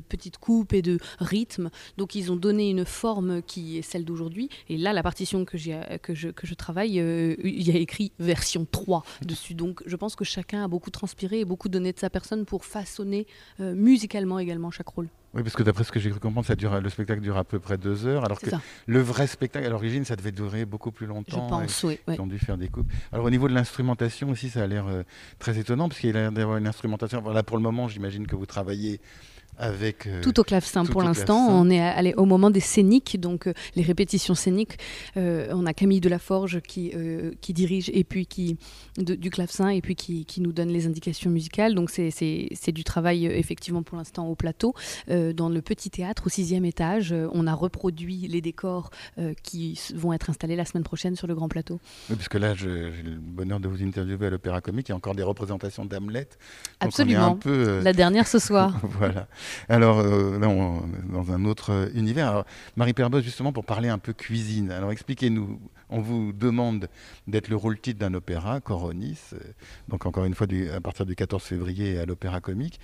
petites 0.09 0.39
coupes 0.39 0.73
et 0.73 0.83
de 0.83 0.99
rythmes, 1.19 1.71
donc 1.97 2.15
ils 2.15 2.31
ont 2.31 2.37
donné 2.37 2.71
une 2.71 2.85
forme 2.85 3.43
qui 3.43 3.79
est 3.79 3.83
celle 3.83 4.05
d'aujourd'hui, 4.05 4.49
et 4.69 4.77
là 4.77 4.93
la 4.93 5.03
partition 5.03 5.45
que, 5.45 5.57
que, 5.99 6.15
je, 6.15 6.29
que 6.29 6.47
je 6.47 6.55
travaille, 6.55 7.01
euh, 7.01 7.37
il 7.43 7.67
y 7.67 7.71
a 7.71 7.79
écrit 7.79 8.13
version 8.19 8.67
3 8.71 9.05
dessus, 9.23 9.55
donc 9.55 9.83
je 9.87 9.97
pense 9.97 10.17
que 10.17 10.25
chacun 10.25 10.65
a 10.65 10.69
beaucoup 10.69 10.91
transpiré 10.91 11.41
et 11.41 11.45
beaucoup 11.45 11.69
donné 11.69 11.93
de 11.93 11.99
sa 11.99 12.11
personne 12.11 12.45
pour 12.45 12.65
façonner 12.65 13.27
euh, 13.61 13.75
musicalement 13.75 14.39
également 14.39 14.71
chaque 14.71 14.89
rôle. 14.89 15.09
Oui, 15.35 15.43
parce 15.43 15.57
que 15.57 15.63
d'après 15.63 15.85
ce 15.85 15.91
que 15.91 15.99
j'ai 15.99 16.11
cru 16.11 16.21
comprendre, 16.21 16.47
ça 16.47 16.55
dure, 16.55 16.81
le 16.81 16.89
spectacle 16.89 17.21
dure 17.21 17.37
à 17.37 17.45
peu 17.45 17.59
près 17.59 17.77
deux 17.77 18.07
heures, 18.07 18.25
alors 18.25 18.41
que 18.41 18.51
le 18.87 19.01
vrai 19.01 19.27
spectacle, 19.27 19.67
à 19.67 19.69
l'origine, 19.69 20.05
ça 20.05 20.15
devait 20.15 20.33
durer 20.33 20.65
beaucoup 20.65 20.93
plus 20.93 21.07
longtemps. 21.07 21.45
Je 21.45 21.51
pense, 21.51 21.83
oui. 21.85 21.99
Ils 22.09 22.21
ont 22.21 22.27
dû 22.27 22.39
faire 22.39 22.57
des 22.57 22.69
coupes. 22.69 22.91
Alors 23.13 23.25
au 23.25 23.31
niveau 23.31 23.49
de 23.49 23.55
l'instrumentation 23.55 24.31
aussi, 24.31 24.49
ça 24.49 24.63
a 24.63 24.67
l'air 24.67 24.87
euh, 24.87 25.03
très 25.39 25.59
étonnant, 25.59 25.89
parce 25.89 26.01
qu'il 26.01 26.11
y 26.11 26.17
a 26.17 26.21
l'air 26.21 26.33
d'avoir 26.33 26.59
une 26.59 26.69
instrumentation. 26.69 27.21
Voilà, 27.21 27.43
pour 27.43 27.57
le 27.57 27.63
moment, 27.63 27.89
j'imagine 27.89 28.27
que 28.27 28.37
vous 28.37 28.47
travaillez 28.47 29.01
avec, 29.59 30.07
euh, 30.07 30.21
tout 30.23 30.39
au 30.41 30.45
clavecin 30.45 30.85
pour 30.85 31.03
l'instant. 31.03 31.49
On 31.49 31.71
est 31.71 31.81
allé 31.81 32.15
au 32.17 32.25
moment 32.25 32.51
des 32.51 32.61
scéniques, 32.61 33.21
donc 33.21 33.47
euh, 33.47 33.55
les 33.77 33.83
répétitions 33.83 34.35
scéniques. 34.35 34.79
Euh, 35.17 35.49
on 35.53 35.67
a 35.67 35.73
Camille 35.75 36.01
Delaforge 36.01 36.61
qui, 36.61 36.93
qui 37.41 37.53
dirige 37.53 37.91
et 37.93 38.05
puis 38.05 38.27
qui 38.27 38.57
du 38.99 39.31
clavecin 39.31 39.69
et 39.69 39.81
puis 39.81 39.97
qui, 39.97 40.25
qui, 40.25 40.41
nous 40.41 40.53
donne 40.53 40.69
les 40.69 40.87
indications 40.87 41.31
musicales. 41.31 41.75
Donc 41.75 41.91
c'est 41.91 42.73
du 42.73 42.85
travail 42.85 43.27
effectivement 43.27 43.83
pour 43.83 43.99
l'instant 43.99 44.27
au 44.29 44.35
plateau. 44.35 44.75
dans 45.09 45.49
le 45.49 45.63
petit 45.63 45.91
théâtre 45.91 46.25
au 46.27 46.29
sixième 46.29 46.65
étage, 46.65 47.15
on 47.33 47.47
a 47.47 47.55
reproduit 47.55 48.29
les 48.29 48.41
décors 48.41 48.91
qui 49.43 49.79
vont 49.95 50.13
être 50.13 50.31
installés 50.31 50.57
la 50.57 50.65
semaine 50.65 50.85
prochaine 50.85 51.17
sur 51.17 51.27
le 51.27 51.35
grand 51.35 51.49
plateau. 51.49 51.81
Oui, 52.11 52.17
puisque 52.17 52.35
là 52.35 52.55
j'ai 52.55 52.67
le 52.69 53.19
bonheur 53.19 53.61
de 53.61 53.69
vous 53.69 53.83
interviewer 53.83 54.27
à 54.27 54.31
l'Opéra 54.31 54.61
Comique. 54.61 54.89
Il 54.89 54.93
y 54.93 54.95
a 54.95 54.97
encore 54.97 55.15
des 55.15 55.23
représentations 55.23 55.85
d'Hamlet. 55.85 56.29
Absolument. 56.81 57.33
Un 57.33 57.37
peu, 57.37 57.81
La 57.83 57.93
dernière 57.93 58.27
ce 58.27 58.39
soir. 58.39 58.79
voilà. 58.83 59.29
Alors, 59.69 59.99
euh, 59.99 60.39
là, 60.39 60.49
dans 61.13 61.33
un 61.33 61.45
autre 61.45 61.91
univers. 61.95 62.45
Marie 62.77 62.93
Perbos, 62.93 63.21
justement, 63.21 63.53
pour 63.53 63.65
parler 63.65 63.89
un 63.89 63.99
peu 63.99 64.13
cuisine. 64.13 64.71
Alors, 64.71 64.93
expliquez-nous. 64.93 65.61
On 65.91 66.01
vous 66.01 66.33
demande 66.33 66.89
d'être 67.27 67.49
le 67.49 67.57
rôle 67.57 67.79
titre 67.79 68.01
d'un 68.01 68.15
opéra, 68.15 68.61
Coronis, 68.61 69.19
euh, 69.35 69.39
donc 69.89 70.07
encore 70.07 70.25
une 70.25 70.35
fois 70.35 70.47
à 70.75 70.81
partir 70.81 71.07
du 71.07 71.15
14 71.15 71.43
février 71.43 71.99
à 71.99 72.07
l'Opéra 72.07 72.41
Comique. 72.41 72.81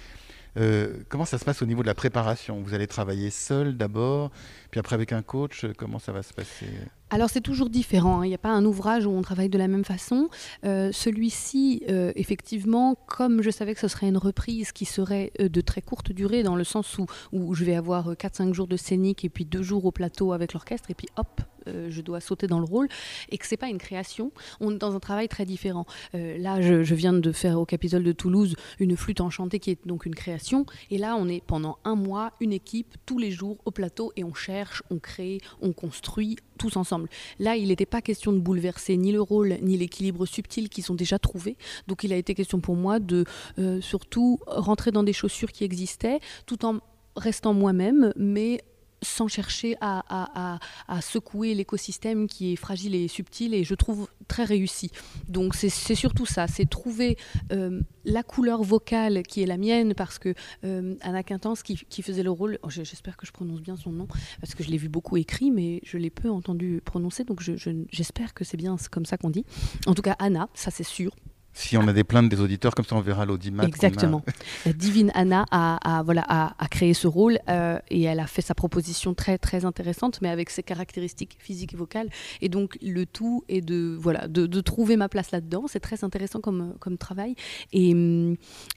Euh, 0.56 1.02
comment 1.08 1.24
ça 1.24 1.38
se 1.38 1.44
passe 1.44 1.62
au 1.62 1.66
niveau 1.66 1.82
de 1.82 1.86
la 1.86 1.94
préparation? 1.94 2.60
Vous 2.60 2.74
allez 2.74 2.86
travailler 2.86 3.30
seul 3.30 3.76
d'abord, 3.76 4.30
puis 4.70 4.80
après 4.80 4.94
avec 4.94 5.12
un 5.12 5.22
coach 5.22 5.66
Comment 5.76 5.98
ça 5.98 6.12
va 6.12 6.22
se 6.22 6.34
passer? 6.34 6.66
Alors 7.10 7.28
c'est 7.28 7.40
toujours 7.40 7.70
différent, 7.70 8.20
hein. 8.20 8.24
il 8.24 8.28
n'y 8.28 8.34
a 8.34 8.38
pas 8.38 8.50
un 8.50 8.64
ouvrage 8.64 9.06
où 9.06 9.10
on 9.10 9.22
travaille 9.22 9.48
de 9.48 9.58
la 9.58 9.68
même 9.68 9.84
façon. 9.84 10.28
Euh, 10.64 10.90
celui-ci, 10.92 11.82
euh, 11.88 12.12
effectivement, 12.14 12.96
comme 13.06 13.42
je 13.42 13.50
savais 13.50 13.74
que 13.74 13.80
ce 13.80 13.88
serait 13.88 14.08
une 14.08 14.16
reprise 14.16 14.72
qui 14.72 14.84
serait 14.84 15.32
de 15.38 15.60
très 15.60 15.82
courte 15.82 16.12
durée, 16.12 16.42
dans 16.42 16.56
le 16.56 16.64
sens 16.64 16.98
où, 16.98 17.06
où 17.32 17.54
je 17.54 17.64
vais 17.64 17.74
avoir 17.74 18.12
4-5 18.12 18.54
jours 18.54 18.68
de 18.68 18.76
scénique 18.76 19.24
et 19.24 19.28
puis 19.28 19.44
2 19.44 19.62
jours 19.62 19.84
au 19.84 19.90
plateau 19.90 20.32
avec 20.32 20.52
l'orchestre, 20.52 20.90
et 20.90 20.94
puis 20.94 21.08
hop, 21.16 21.42
euh, 21.68 21.88
je 21.90 22.00
dois 22.00 22.20
sauter 22.20 22.46
dans 22.46 22.58
le 22.58 22.64
rôle 22.64 22.88
et 23.30 23.38
que 23.38 23.46
c'est 23.46 23.56
pas 23.56 23.68
une 23.68 23.78
création. 23.78 24.32
On 24.60 24.72
est 24.72 24.78
dans 24.78 24.94
un 24.94 25.00
travail 25.00 25.28
très 25.28 25.44
différent. 25.44 25.86
Euh, 26.14 26.38
là, 26.38 26.60
je, 26.60 26.94
viens 26.94 27.12
de 27.12 27.32
faire 27.32 27.60
au 27.60 27.66
Capitole 27.66 28.02
de 28.02 28.12
Toulouse 28.12 28.56
une 28.78 28.96
flûte 28.96 29.20
enchantée 29.20 29.58
qui 29.58 29.70
est 29.70 29.86
donc 29.86 30.06
une 30.06 30.14
création. 30.14 30.66
Et 30.90 30.98
là, 30.98 31.16
on 31.16 31.28
est 31.28 31.42
pendant 31.46 31.78
un 31.84 31.94
mois 31.94 32.32
une 32.40 32.52
équipe 32.52 32.96
tous 33.06 33.18
les 33.18 33.30
jours 33.30 33.58
au 33.64 33.70
plateau 33.70 34.12
et 34.16 34.24
on 34.24 34.34
cherche, 34.34 34.82
on 34.90 34.98
crée, 34.98 35.38
on 35.60 35.72
construit 35.72 36.36
ensemble. 36.76 37.08
Là, 37.38 37.56
il 37.56 37.68
n'était 37.68 37.86
pas 37.86 38.02
question 38.02 38.32
de 38.32 38.38
bouleverser 38.38 38.96
ni 38.96 39.12
le 39.12 39.20
rôle 39.20 39.58
ni 39.62 39.76
l'équilibre 39.76 40.26
subtil 40.26 40.68
qui 40.68 40.82
sont 40.82 40.94
déjà 40.94 41.18
trouvés. 41.18 41.56
Donc, 41.86 42.04
il 42.04 42.12
a 42.12 42.16
été 42.16 42.34
question 42.34 42.60
pour 42.60 42.76
moi 42.76 43.00
de 43.00 43.24
euh, 43.58 43.80
surtout 43.80 44.38
rentrer 44.46 44.90
dans 44.90 45.02
des 45.02 45.12
chaussures 45.12 45.52
qui 45.52 45.64
existaient 45.64 46.20
tout 46.46 46.64
en 46.64 46.80
restant 47.16 47.54
moi-même, 47.54 48.12
mais 48.16 48.60
sans 49.02 49.28
chercher 49.28 49.76
à, 49.80 50.58
secouer 51.00 51.54
l'écosystème 51.54 52.26
qui 52.26 52.52
est 52.52 52.56
fragile 52.56 52.94
et 52.94 53.08
subtil 53.08 53.54
et 53.54 53.64
je 53.64 53.74
trouve 53.74 54.08
très 54.28 54.44
réussi. 54.44 54.90
Donc 55.28 55.54
c'est 55.54 55.94
surtout 55.94 56.26
ça, 56.26 56.46
c'est 56.46 56.68
trouver 56.68 57.16
euh, 57.52 57.80
la 58.04 58.22
couleur 58.22 58.62
vocale 58.62 59.22
qui 59.22 59.42
est 59.42 59.46
la 59.46 59.56
mienne 59.56 59.94
parce 59.94 60.18
que 60.18 60.34
euh, 60.64 60.94
Anna 61.00 61.22
Quintance 61.22 61.62
qui, 61.62 62.02
faisait 62.02 62.22
le 62.22 62.30
rôle, 62.30 62.58
oh, 62.62 62.70
j'espère 62.70 63.16
que 63.16 63.26
je 63.26 63.32
prononce 63.32 63.60
bien 63.60 63.76
son 63.76 63.92
nom 63.92 64.06
parce 64.40 64.54
que 64.54 64.62
je 64.62 64.70
l'ai 64.70 64.78
vu 64.78 64.88
beaucoup 64.88 65.16
écrit 65.16 65.50
mais 65.50 65.80
je 65.84 65.98
l'ai 65.98 66.10
peu 66.10 66.30
entendu 66.30 66.80
prononcer 66.84 67.24
donc 67.24 67.42
j'espère 67.90 68.34
que 68.34 68.44
c'est 68.44 68.56
bien 68.56 68.76
comme 68.90 69.06
ça 69.06 69.16
qu'on 69.16 69.30
dit. 69.30 69.44
En 69.86 69.94
tout 69.94 70.02
cas 70.02 70.16
Anna, 70.18 70.48
ça 70.54 70.70
c'est 70.70 70.84
sûr, 70.84 71.12
Si 71.52 71.76
on 71.76 71.86
a 71.88 71.92
des 71.92 72.04
plaintes 72.04 72.28
des 72.28 72.40
auditeurs, 72.40 72.74
comme 72.74 72.84
ça 72.84 72.96
on 72.96 73.00
verra 73.00 73.26
l'audimat. 73.26 73.64
Exactement. 73.64 74.22
La 74.64 74.72
divine 74.72 75.10
Anna 75.14 75.44
a, 75.50 76.02
voilà, 76.04 76.24
a, 76.28 76.68
créé 76.68 76.94
ce 76.94 77.06
rôle 77.06 77.38
euh, 77.48 77.78
et 77.88 78.02
elle 78.02 78.20
a 78.20 78.26
fait 78.26 78.42
sa 78.42 78.54
proposition 78.54 79.14
très 79.14 79.36
très 79.36 79.64
intéressante, 79.64 80.20
mais 80.22 80.28
avec 80.28 80.50
ses 80.50 80.62
caractéristiques 80.62 81.36
physiques 81.40 81.74
et 81.74 81.76
vocales. 81.76 82.08
Et 82.40 82.48
donc 82.48 82.78
le 82.82 83.04
tout 83.04 83.44
est 83.48 83.60
de, 83.60 83.96
voilà, 83.98 84.28
de, 84.28 84.60
trouver 84.60 84.96
ma 84.96 85.08
place 85.08 85.32
là-dedans. 85.32 85.64
C'est 85.66 85.80
très 85.80 86.04
intéressant 86.04 86.40
comme, 86.40 86.74
comme 86.78 86.98
travail. 86.98 87.34
Et, 87.72 87.94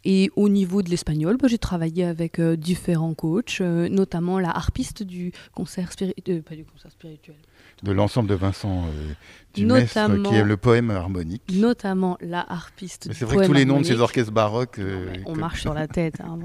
et 0.05 0.31
au 0.35 0.49
niveau 0.49 0.81
de 0.81 0.89
l'espagnol, 0.89 1.37
bah, 1.37 1.47
j'ai 1.47 1.57
travaillé 1.57 2.05
avec 2.05 2.39
euh, 2.39 2.55
différents 2.55 3.13
coachs, 3.13 3.61
euh, 3.61 3.89
notamment 3.89 4.39
la 4.39 4.49
harpiste 4.49 5.03
du 5.03 5.31
concert 5.53 5.91
spirituel, 5.91 6.41
pas 6.43 6.55
du 6.55 6.65
concert 6.65 6.91
spirituel 6.91 7.35
de 7.83 7.91
l'ensemble 7.91 8.29
de 8.29 8.35
Vincent 8.35 8.85
euh, 9.57 9.61
Dumestre, 9.61 10.23
qui 10.23 10.35
est 10.35 10.43
le 10.43 10.57
poème 10.57 10.91
harmonique. 10.91 11.43
Notamment 11.53 12.17
la 12.21 12.45
harpiste. 12.51 13.09
C'est 13.13 13.25
vrai 13.25 13.37
que 13.37 13.45
tous 13.45 13.53
les 13.53 13.65
noms 13.65 13.81
de 13.81 13.85
ces 13.85 13.99
orchestres 13.99 14.33
baroques. 14.33 14.79
Euh, 14.79 15.13
on 15.25 15.35
marche 15.35 15.61
sur 15.61 15.73
la 15.73 15.87
tête. 15.87 16.21
Hein, 16.21 16.37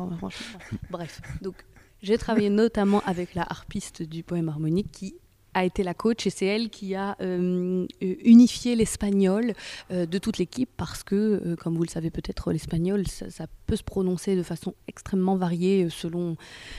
Bref, 0.91 1.21
donc 1.43 1.55
j'ai 2.03 2.19
travaillé 2.19 2.50
notamment 2.50 3.03
avec 3.07 3.35
la 3.35 3.43
harpiste 3.43 4.03
du 4.03 4.23
poème 4.23 4.49
harmonique 4.49 4.91
qui 4.93 5.15
a 5.55 5.65
été 5.65 5.83
la 5.83 5.95
coach 5.95 6.27
et 6.27 6.31
c'est 6.31 6.47
elle 6.47 6.69
qui 6.69 6.95
a 6.95 7.17
euh, 7.21 7.87
unifié 8.00 8.77
l'espagnol 8.77 9.55
de 9.91 10.19
toute 10.19 10.38
l'équipe 10.38 10.69
parce 10.77 11.03
que, 11.03 11.57
comme 11.57 11.75
vous 11.75 11.83
le 11.83 11.88
savez 11.88 12.11
peut-être, 12.11 12.53
l'espagnol, 12.53 13.07
ça, 13.09 13.47
peut 13.67 13.75
se 13.75 13.83
prononcer 13.83 14.37
de 14.37 14.43
façon 14.43 14.75
extrêmement 14.87 15.37
variée 15.37 15.88
selon 15.91 16.37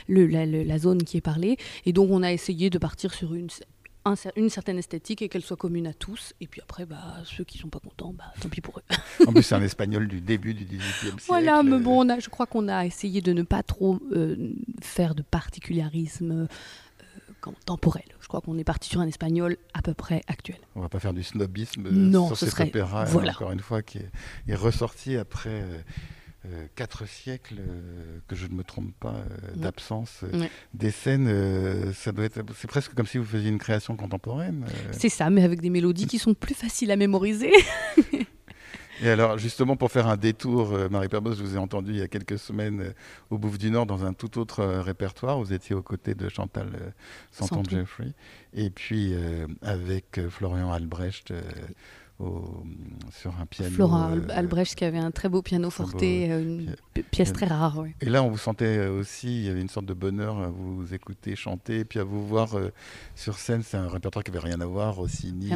le, 0.08 0.28
la, 0.28 0.46
la, 0.46 0.78
zone 0.78 1.04
qui 1.04 1.18
est 1.18 1.22
parlée. 1.22 1.58
Et 1.86 1.92
donc 1.92 2.10
on 2.12 2.24
a 2.24 2.32
essayé 2.32 2.70
de 2.70 2.78
partir 2.78 3.14
sur 3.14 3.34
une 3.34 3.50
une 4.36 4.50
certaine 4.50 4.78
esthétique 4.78 5.22
et 5.22 5.30
qu'elle 5.30 5.44
soit 5.44 5.58
commune 5.58 5.88
à 5.88 5.94
tous. 5.94 6.34
Et 6.42 6.48
puis 6.48 6.62
après, 6.62 6.86
bah, 6.86 7.18
ceux 7.26 7.44
qui 7.44 7.58
sont 7.58 7.70
pas 7.70 7.80
contents, 7.80 8.14
bah, 8.14 8.26
tant 8.42 8.50
pis 8.50 8.62
pour 8.62 8.80
eux. 8.80 8.84
en 9.28 9.34
plus, 9.34 9.44
c'est 9.44 9.56
un 9.56 9.62
espagnol 9.62 10.08
du 10.08 10.22
début 10.22 10.54
du 10.54 10.66
XVIIIe 10.66 10.82
siècle. 11.02 11.24
Voilà, 11.28 11.64
mais 11.64 11.80
bon, 11.80 12.08
je 12.20 12.30
crois 12.30 12.46
qu'on 12.46 12.68
a 12.68 12.86
essayé 12.86 13.22
de 13.22 13.34
ne 13.34 13.44
pas 13.44 13.64
trop 13.64 14.00
euh, 14.12 14.54
faire 14.82 15.16
de 15.16 15.22
particularisme 15.22 16.48
euh, 17.46 17.52
temporel. 17.66 18.04
Je 18.22 18.28
crois 18.28 18.42
qu'on 18.42 18.58
est 18.58 18.64
parti 18.64 18.90
sur 18.90 19.02
un 19.02 19.08
espagnol 19.08 19.58
à 19.74 19.82
peu 19.82 19.94
près 19.94 20.22
actuel. 20.28 20.58
On 20.76 20.82
va 20.82 20.90
pas 20.90 21.00
faire 21.00 21.14
du 21.14 21.24
snobisme 21.24 21.90
non, 21.90 22.28
sur 22.28 22.38
ce 22.38 22.46
cet 22.46 22.56
serait... 22.56 22.68
opéra, 22.68 23.06
voilà. 23.06 23.32
encore 23.32 23.52
une 23.52 23.60
fois, 23.60 23.82
qui 23.82 24.00
est, 24.48 24.56
ressorti 24.56 25.18
après... 25.18 25.64
Euh, 26.46 26.68
quatre 26.76 27.06
siècles, 27.06 27.58
euh, 27.60 28.20
que 28.30 28.36
je 28.36 28.48
ne 28.48 28.54
me 28.54 28.64
trompe 28.64 28.94
pas, 28.98 29.14
euh, 29.14 29.56
d'absence 29.56 30.24
des 30.74 30.90
scènes. 30.90 31.92
ça 31.94 32.14
doit 32.14 32.24
être, 32.24 32.42
c'est 32.56 32.70
presque 32.70 32.94
comme 32.94 33.06
si 33.06 33.18
vous 33.18 33.26
faisiez 33.26 33.50
une 33.50 33.58
création 33.58 33.98
contemporaine. 33.98 34.66
C'est 34.92 35.10
ça, 35.10 35.30
mais 35.30 35.44
avec 35.44 35.60
des 35.60 35.70
mélodies 35.70 36.08
qui 36.08 36.18
sont 36.18 36.34
plus 36.34 36.56
faciles 36.56 36.92
à 36.92 36.96
mémoriser. 36.96 37.52
Et 39.02 39.10
alors, 39.10 39.38
justement, 39.38 39.76
pour 39.76 39.92
faire 39.92 40.08
un 40.08 40.18
détour, 40.18 40.78
Marie 40.90 41.08
Perbos, 41.10 41.34
je 41.34 41.42
vous 41.42 41.56
ai 41.56 41.58
entendu 41.58 41.92
il 41.92 41.98
y 42.00 42.02
a 42.02 42.08
quelques 42.08 42.38
semaines 42.38 42.94
au 43.30 43.38
Bouffe 43.38 43.58
du 43.58 43.72
Nord 43.72 43.86
dans 43.86 44.06
un 44.06 44.14
tout 44.14 44.40
autre 44.40 44.64
répertoire. 44.64 45.40
Vous 45.40 45.54
étiez 45.54 45.74
aux 45.74 45.82
côtés 45.82 46.16
de 46.16 46.28
Chantal 46.28 46.94
Santon 47.32 47.64
Jeffrey. 47.64 48.14
Et 48.54 48.70
puis, 48.70 49.14
avec 49.62 50.20
Florian 50.30 50.72
Albrecht 50.72 51.34
sur 52.20 53.34
un 53.40 53.46
piano. 53.46 53.72
Florent 53.72 54.12
euh, 54.12 54.20
Albrecht 54.30 54.76
qui 54.76 54.84
avait 54.84 54.98
un 54.98 55.12
très 55.12 55.30
beau 55.30 55.42
piano 55.42 55.70
forte, 55.70 56.04
euh, 56.04 56.42
une 56.42 56.76
pièce 57.12 57.32
très 57.32 57.46
rare. 57.46 57.86
Et 58.02 58.10
là, 58.10 58.24
on 58.24 58.30
vous 58.30 58.38
sentait 58.38 58.78
euh, 58.78 59.00
aussi, 59.00 59.28
il 59.28 59.46
y 59.46 59.50
avait 59.50 59.62
une 59.62 59.70
sorte 59.70 59.86
de 59.86 59.94
bonheur 59.94 60.38
à 60.40 60.50
vous 60.50 60.94
écouter 60.94 61.38
chanter, 61.38 61.80
et 61.80 61.86
puis 61.86 62.00
à 62.00 62.04
vous 62.04 62.26
voir 62.28 62.58
sur 63.16 63.38
scène. 63.38 63.62
C'est 63.64 63.78
un 63.78 63.88
répertoire 63.88 64.24
qui 64.24 64.32
n'avait 64.32 64.48
rien 64.48 64.60
à 64.60 64.66
voir, 64.66 65.00
aussi 65.00 65.32
ni 65.32 65.50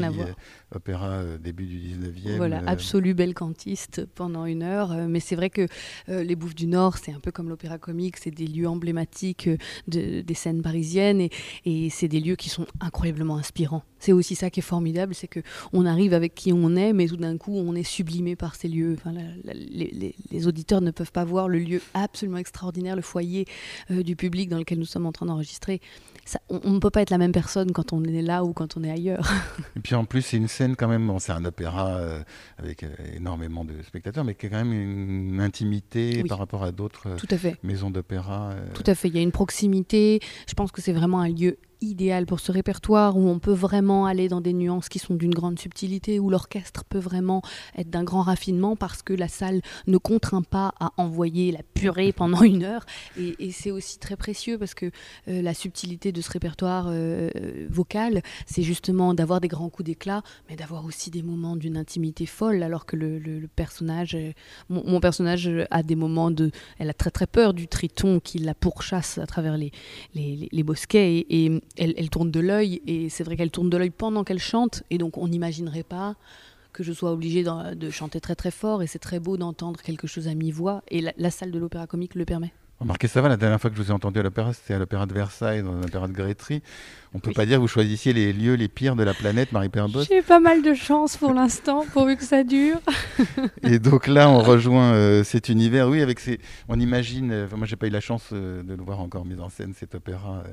opéra 0.73 1.23
début 1.41 1.65
du 1.65 1.79
19e. 1.79 2.37
Voilà, 2.37 2.61
absolu 2.65 3.13
bel 3.13 3.33
cantiste 3.33 4.05
pendant 4.15 4.45
une 4.45 4.63
heure. 4.63 4.93
mais 5.07 5.19
c'est 5.19 5.35
vrai 5.35 5.49
que 5.49 5.67
les 6.07 6.35
Bouffes 6.35 6.55
du 6.55 6.67
Nord, 6.67 6.97
c'est 6.97 7.11
un 7.11 7.19
peu 7.19 7.31
comme 7.31 7.49
l'opéra 7.49 7.77
comique, 7.77 8.17
c'est 8.17 8.31
des 8.31 8.47
lieux 8.47 8.67
emblématiques 8.67 9.49
de, 9.87 10.21
des 10.21 10.33
scènes 10.33 10.61
parisiennes, 10.61 11.21
et, 11.21 11.31
et 11.65 11.89
c'est 11.89 12.07
des 12.07 12.19
lieux 12.19 12.35
qui 12.35 12.49
sont 12.49 12.65
incroyablement 12.79 13.37
inspirants. 13.37 13.83
C'est 13.99 14.11
aussi 14.11 14.35
ça 14.35 14.49
qui 14.49 14.59
est 14.59 14.63
formidable, 14.63 15.15
c'est 15.15 15.27
que 15.27 15.41
on 15.71 15.85
arrive 15.85 16.13
avec 16.13 16.35
qui 16.35 16.52
on 16.53 16.75
est, 16.75 16.93
mais 16.93 17.07
tout 17.07 17.17
d'un 17.17 17.37
coup, 17.37 17.55
on 17.55 17.75
est 17.75 17.83
sublimé 17.83 18.35
par 18.35 18.55
ces 18.55 18.67
lieux. 18.67 18.95
Enfin, 18.97 19.13
les, 19.43 20.47
auditeurs 20.47 20.81
ne 20.81 20.91
peuvent 20.91 21.11
pas 21.11 21.25
voir 21.25 21.47
le 21.47 21.59
lieu 21.59 21.81
absolument 21.93 22.37
extraordinaire, 22.37 22.95
le 22.95 23.01
foyer 23.01 23.45
euh, 23.91 24.03
du 24.03 24.15
public 24.15 24.49
dans 24.49 24.57
lequel 24.57 24.79
nous 24.79 24.85
sommes 24.85 25.05
en 25.05 25.11
train 25.11 25.25
d'enregistrer. 25.25 25.79
on, 26.49 26.71
ne 26.71 26.79
peut 26.79 26.89
pas 26.89 27.01
être 27.01 27.09
la 27.09 27.17
même 27.17 27.31
personne 27.31 27.71
quand 27.71 27.93
on 27.93 28.03
est 28.03 28.21
là 28.21 28.43
ou 28.43 28.53
quand 28.53 28.77
on 28.77 28.83
est 28.83 28.91
ailleurs. 28.91 29.31
Et 29.75 29.79
puis 29.79 29.95
en 29.95 30.05
plus, 30.05 30.21
c'est 30.21 30.37
une 30.37 30.47
scène 30.47 30.75
quand 30.75 30.87
même, 30.87 31.11
c'est 31.19 31.31
un 31.31 31.45
opéra 31.45 31.95
euh, 31.95 32.21
avec 32.57 32.83
euh, 32.83 32.89
énormément 33.15 33.65
de 33.65 33.81
spectateurs, 33.83 34.23
mais 34.23 34.35
qui 34.35 34.47
a 34.47 34.49
quand 34.49 34.63
même 34.63 34.73
une 34.73 35.39
intimité 35.41 36.23
par 36.23 36.37
rapport 36.37 36.63
à 36.63 36.71
d'autres 36.71 37.15
maisons 37.63 37.89
d'opéra. 37.89 38.55
Tout 38.73 38.83
à 38.87 38.95
fait, 38.95 39.07
il 39.07 39.15
y 39.15 39.19
a 39.19 39.21
une 39.21 39.31
proximité. 39.31 40.19
Je 40.47 40.53
pense 40.53 40.71
que 40.71 40.81
c'est 40.81 40.93
vraiment 40.93 41.21
un 41.21 41.29
lieu 41.29 41.57
idéal 41.81 42.25
pour 42.25 42.39
ce 42.39 42.51
répertoire 42.51 43.17
où 43.17 43.27
on 43.27 43.39
peut 43.39 43.53
vraiment 43.53 44.05
aller 44.05 44.27
dans 44.27 44.41
des 44.41 44.53
nuances 44.53 44.89
qui 44.89 44.99
sont 44.99 45.15
d'une 45.15 45.33
grande 45.33 45.59
subtilité, 45.59 46.19
où 46.19 46.29
l'orchestre 46.29 46.83
peut 46.85 46.99
vraiment 46.99 47.41
être 47.77 47.89
d'un 47.89 48.03
grand 48.03 48.21
raffinement 48.21 48.75
parce 48.75 49.01
que 49.01 49.13
la 49.13 49.27
salle 49.27 49.61
ne 49.87 49.97
contraint 49.97 50.41
pas 50.41 50.73
à 50.79 50.91
envoyer 50.97 51.51
la 51.51 51.61
purée 51.73 52.11
pendant 52.15 52.41
une 52.41 52.63
heure. 52.63 52.85
Et, 53.17 53.51
c'est 53.51 53.71
aussi 53.71 53.99
très 53.99 54.15
précieux 54.15 54.57
parce 54.57 54.73
que 54.73 54.87
euh, 55.27 55.41
la 55.41 55.53
subtilité 55.53 56.11
de 56.11 56.21
ce 56.21 56.31
répertoire 56.31 56.87
euh, 56.89 57.29
vocal, 57.69 58.21
c'est 58.45 58.63
justement 58.63 59.13
d'avoir 59.13 59.41
des 59.41 59.47
grands 59.47 59.69
coups 59.69 59.85
d'éclat, 59.85 60.23
mais 60.49 60.55
d'avoir 60.55 60.85
aussi 60.85 61.11
des 61.11 61.21
moments 61.21 61.55
d'une 61.55 61.77
intimité 61.77 62.25
folle, 62.25 62.63
alors 62.63 62.85
que 62.85 62.95
le, 62.95 63.47
personnage, 63.55 64.15
euh, 64.15 64.31
mon, 64.69 64.99
personnage 64.99 65.49
a 65.69 65.83
des 65.83 65.95
moments 65.95 66.31
de... 66.31 66.51
Elle 66.79 66.89
a 66.89 66.93
très 66.93 67.11
très 67.11 67.27
peur 67.27 67.53
du 67.53 67.67
triton 67.67 68.19
qui 68.19 68.39
la 68.39 68.55
pourchasse 68.55 69.17
à 69.17 69.27
travers 69.27 69.57
les, 69.57 69.71
les, 70.15 70.63
bosquets 70.63 71.25
et, 71.29 71.45
et 71.45 71.61
elle, 71.77 72.09
tourne 72.09 72.31
de 72.31 72.39
l'œil, 72.39 72.81
et 72.87 73.09
c'est 73.09 73.23
vrai 73.23 73.37
qu'elle 73.37 73.51
tourne 73.51 73.69
de 73.69 73.77
l'œil 73.77 73.89
pendant 73.89 74.23
qu'elle 74.23 74.39
chante, 74.39 74.83
et 74.89 74.97
donc 74.97 75.17
on 75.17 75.27
n'imaginerait 75.27 75.83
pas 75.83 76.15
que 76.71 76.83
je 76.83 76.91
sois 76.91 77.11
obligée 77.11 77.43
de, 77.43 77.89
chanter 77.89 78.19
très 78.19 78.35
très 78.35 78.51
fort, 78.51 78.81
et 78.81 78.87
c'est 78.87 78.99
très 78.99 79.19
beau 79.19 79.37
d'entendre 79.37 79.81
quelque 79.81 80.07
chose 80.07 80.27
à 80.27 80.33
mi-voix, 80.33 80.83
et 80.89 81.01
la 81.15 81.31
salle 81.31 81.51
de 81.51 81.59
l'opéra 81.59 81.87
comique 81.87 82.15
le 82.15 82.25
permet. 82.25 82.53
Remarquez 82.79 83.07
ça 83.07 83.21
va, 83.21 83.29
la 83.29 83.37
dernière 83.37 83.61
fois 83.61 83.69
que 83.69 83.77
je 83.77 83.81
vous 83.81 83.89
ai 83.89 83.93
entendu 83.93 84.19
à 84.19 84.23
l'opéra, 84.23 84.51
c'était 84.51 84.73
à 84.73 84.79
l'opéra 84.79 85.05
de 85.05 85.13
Versailles, 85.13 85.63
dans 85.63 85.73
l'opéra 85.73 86.07
de 86.07 86.13
Grétry. 86.13 86.61
On 87.13 87.17
ne 87.17 87.21
peut 87.21 87.31
pas 87.31 87.45
dire 87.45 87.57
que 87.57 87.61
vous 87.61 87.67
choisissiez 87.67 88.11
les 88.11 88.33
lieux 88.33 88.55
les 88.55 88.67
pires 88.67 88.95
de 88.95 89.03
la 89.03 89.13
planète, 89.13 89.51
Marie 89.51 89.69
Perbos. 89.69 90.03
J'ai 90.03 90.23
pas 90.23 90.39
mal 90.39 90.63
de 90.63 90.73
chance 90.73 91.15
pour 91.15 91.31
l'instant, 91.31 91.85
pourvu 91.93 92.17
que 92.17 92.23
ça 92.23 92.43
dure. 92.43 92.79
et 93.63 93.77
donc 93.77 94.07
là, 94.07 94.27
on 94.29 94.39
rejoint 94.39 94.93
euh, 94.93 95.23
cet 95.23 95.47
univers, 95.47 95.87
oui, 95.87 96.01
avec 96.01 96.19
ces... 96.19 96.39
On 96.67 96.79
imagine, 96.79 97.31
euh, 97.31 97.47
moi 97.55 97.67
j'ai 97.67 97.75
pas 97.75 97.85
eu 97.85 97.91
la 97.91 98.01
chance 98.01 98.29
euh, 98.33 98.63
de 98.63 98.73
le 98.73 98.83
voir 98.83 98.99
encore 98.99 99.25
mis 99.25 99.39
en 99.39 99.49
scène, 99.49 99.73
cet 99.77 99.93
opéra, 99.93 100.43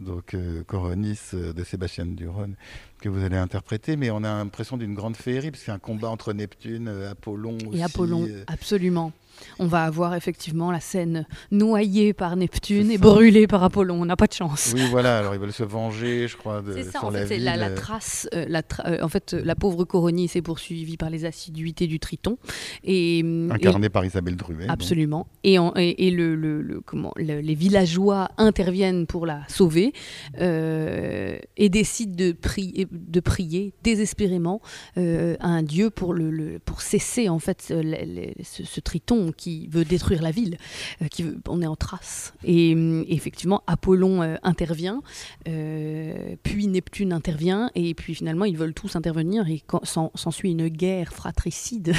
donc 0.00 0.34
Coronis 0.66 1.20
de 1.34 1.64
Sébastien 1.64 2.06
Duron, 2.06 2.54
que 3.02 3.10
vous 3.10 3.22
allez 3.22 3.36
interpréter, 3.36 3.96
mais 3.96 4.10
on 4.10 4.24
a 4.24 4.38
l'impression 4.38 4.78
d'une 4.78 4.94
grande 4.94 5.16
féerie, 5.16 5.50
parce 5.50 5.60
que 5.60 5.66
c'est 5.66 5.72
un 5.72 5.78
combat 5.78 6.08
entre 6.08 6.32
Neptune, 6.32 6.88
Apollon 7.10 7.58
aussi. 7.68 7.78
Et 7.78 7.82
Apollon, 7.82 8.26
absolument 8.46 9.12
on 9.58 9.66
va 9.66 9.84
avoir 9.84 10.14
effectivement 10.14 10.70
la 10.70 10.80
scène 10.80 11.26
noyée 11.50 12.12
par 12.12 12.36
Neptune 12.36 12.90
et 12.90 12.98
brûlée 12.98 13.46
par 13.46 13.62
Apollon. 13.62 14.00
On 14.00 14.04
n'a 14.04 14.16
pas 14.16 14.26
de 14.26 14.32
chance. 14.32 14.72
Oui, 14.74 14.82
voilà. 14.90 15.18
Alors 15.18 15.34
ils 15.34 15.40
veulent 15.40 15.52
se 15.52 15.64
venger, 15.64 16.28
je 16.28 16.36
crois, 16.36 16.62
de, 16.62 16.82
ça, 16.82 17.04
en 17.04 17.10
fait, 17.10 17.38
la 17.38 17.56
La, 17.56 17.68
la, 17.68 17.74
trace, 17.74 18.28
euh, 18.34 18.44
la 18.48 18.62
euh, 18.84 18.98
en 19.02 19.08
fait, 19.08 19.32
la 19.32 19.54
pauvre 19.54 19.84
Coronie 19.84 20.28
s'est 20.28 20.42
poursuivie 20.42 20.96
par 20.96 21.10
les 21.10 21.24
assiduités 21.24 21.86
du 21.86 21.98
Triton 21.98 22.38
et 22.84 23.24
incarné 23.50 23.88
par 23.88 24.04
Isabelle 24.04 24.36
Druet. 24.36 24.66
Absolument. 24.68 25.26
Et, 25.44 25.56
et, 25.76 26.10
le, 26.10 26.80
comment, 26.84 27.12
les 27.16 27.54
villageois 27.54 28.30
interviennent 28.36 29.06
pour 29.06 29.26
la 29.26 29.40
sauver 29.48 29.92
euh, 30.40 31.38
et 31.56 31.68
décident 31.68 32.14
de, 32.14 32.32
prier, 32.32 32.86
de 32.90 33.20
prier 33.20 33.72
désespérément 33.82 34.60
à 34.96 35.46
un 35.46 35.62
dieu 35.62 35.90
pour 35.90 36.14
le, 36.14 36.58
pour 36.64 36.82
cesser 36.82 37.28
en 37.28 37.38
fait 37.38 37.62
ce 37.62 38.80
Triton 38.80 39.27
qui 39.32 39.68
veut 39.68 39.84
détruire 39.84 40.22
la 40.22 40.30
ville, 40.30 40.58
euh, 41.02 41.06
on 41.46 41.62
est 41.62 41.66
en 41.66 41.76
trace. 41.76 42.34
Et, 42.44 42.70
effectivement, 43.08 43.62
Apollon 43.66 44.22
euh, 44.22 44.36
intervient, 44.42 45.02
euh, 45.48 46.36
puis 46.42 46.66
Neptune 46.66 47.12
intervient, 47.12 47.70
et 47.74 47.94
puis 47.94 48.14
finalement, 48.14 48.44
ils 48.44 48.56
veulent 48.56 48.74
tous 48.74 48.96
intervenir, 48.96 49.48
et 49.48 49.62
s'ensuit 49.84 50.50
une 50.50 50.68
guerre 50.68 51.12
fratricide 51.12 51.94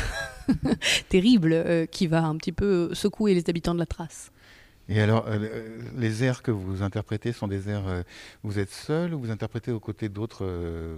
terrible 1.10 1.88
qui 1.92 2.08
va 2.08 2.26
un 2.26 2.36
petit 2.38 2.52
peu 2.52 2.94
secouer 2.94 3.34
les 3.34 3.44
habitants 3.48 3.74
de 3.74 3.80
la 3.80 3.86
trace. 3.86 4.32
Et 4.90 5.00
alors, 5.02 5.28
les 5.98 6.24
airs 6.24 6.42
que 6.42 6.50
vous 6.50 6.82
interprétez 6.82 7.32
sont 7.32 7.48
des 7.48 7.70
airs. 7.70 8.04
vous 8.44 8.58
êtes 8.58 8.72
seul 8.72 9.14
ou 9.14 9.20
vous 9.20 9.30
interprétez 9.30 9.72
aux 9.72 9.80
côtés 9.80 10.10
d'autres 10.10 10.46
euh, 10.46 10.98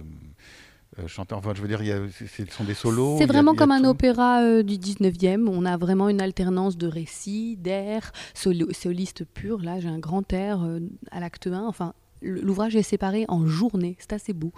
chanteur. 1.06 1.38
Enfin, 1.38 1.52
je 1.54 1.62
veux 1.62 1.68
dire, 1.68 1.80
ce 2.12 2.44
sont 2.50 2.64
des 2.64 2.74
solos. 2.74 3.16
C'est 3.18 3.26
vraiment 3.26 3.54
comme 3.54 3.70
un 3.70 3.84
opéra 3.84 4.42
euh, 4.42 4.62
du 4.62 4.74
19e. 4.74 5.48
On 5.48 5.64
a 5.64 5.76
vraiment 5.76 6.08
une 6.08 6.20
alternance 6.20 6.76
de 6.76 6.86
récits, 6.86 7.56
d'airs, 7.56 8.12
solistes 8.34 9.24
purs. 9.24 9.62
Là, 9.62 9.80
j'ai 9.80 9.88
un 9.88 9.98
grand 9.98 10.30
air 10.32 10.62
euh, 10.62 10.80
à 11.10 11.20
l'acte 11.20 11.46
1. 11.46 11.66
Enfin, 11.66 11.94
l'ouvrage 12.22 12.76
est 12.76 12.82
séparé 12.82 13.24
en 13.28 13.46
journées, 13.46 13.96
c'est 13.98 14.12
assez 14.12 14.32
beau. 14.32 14.52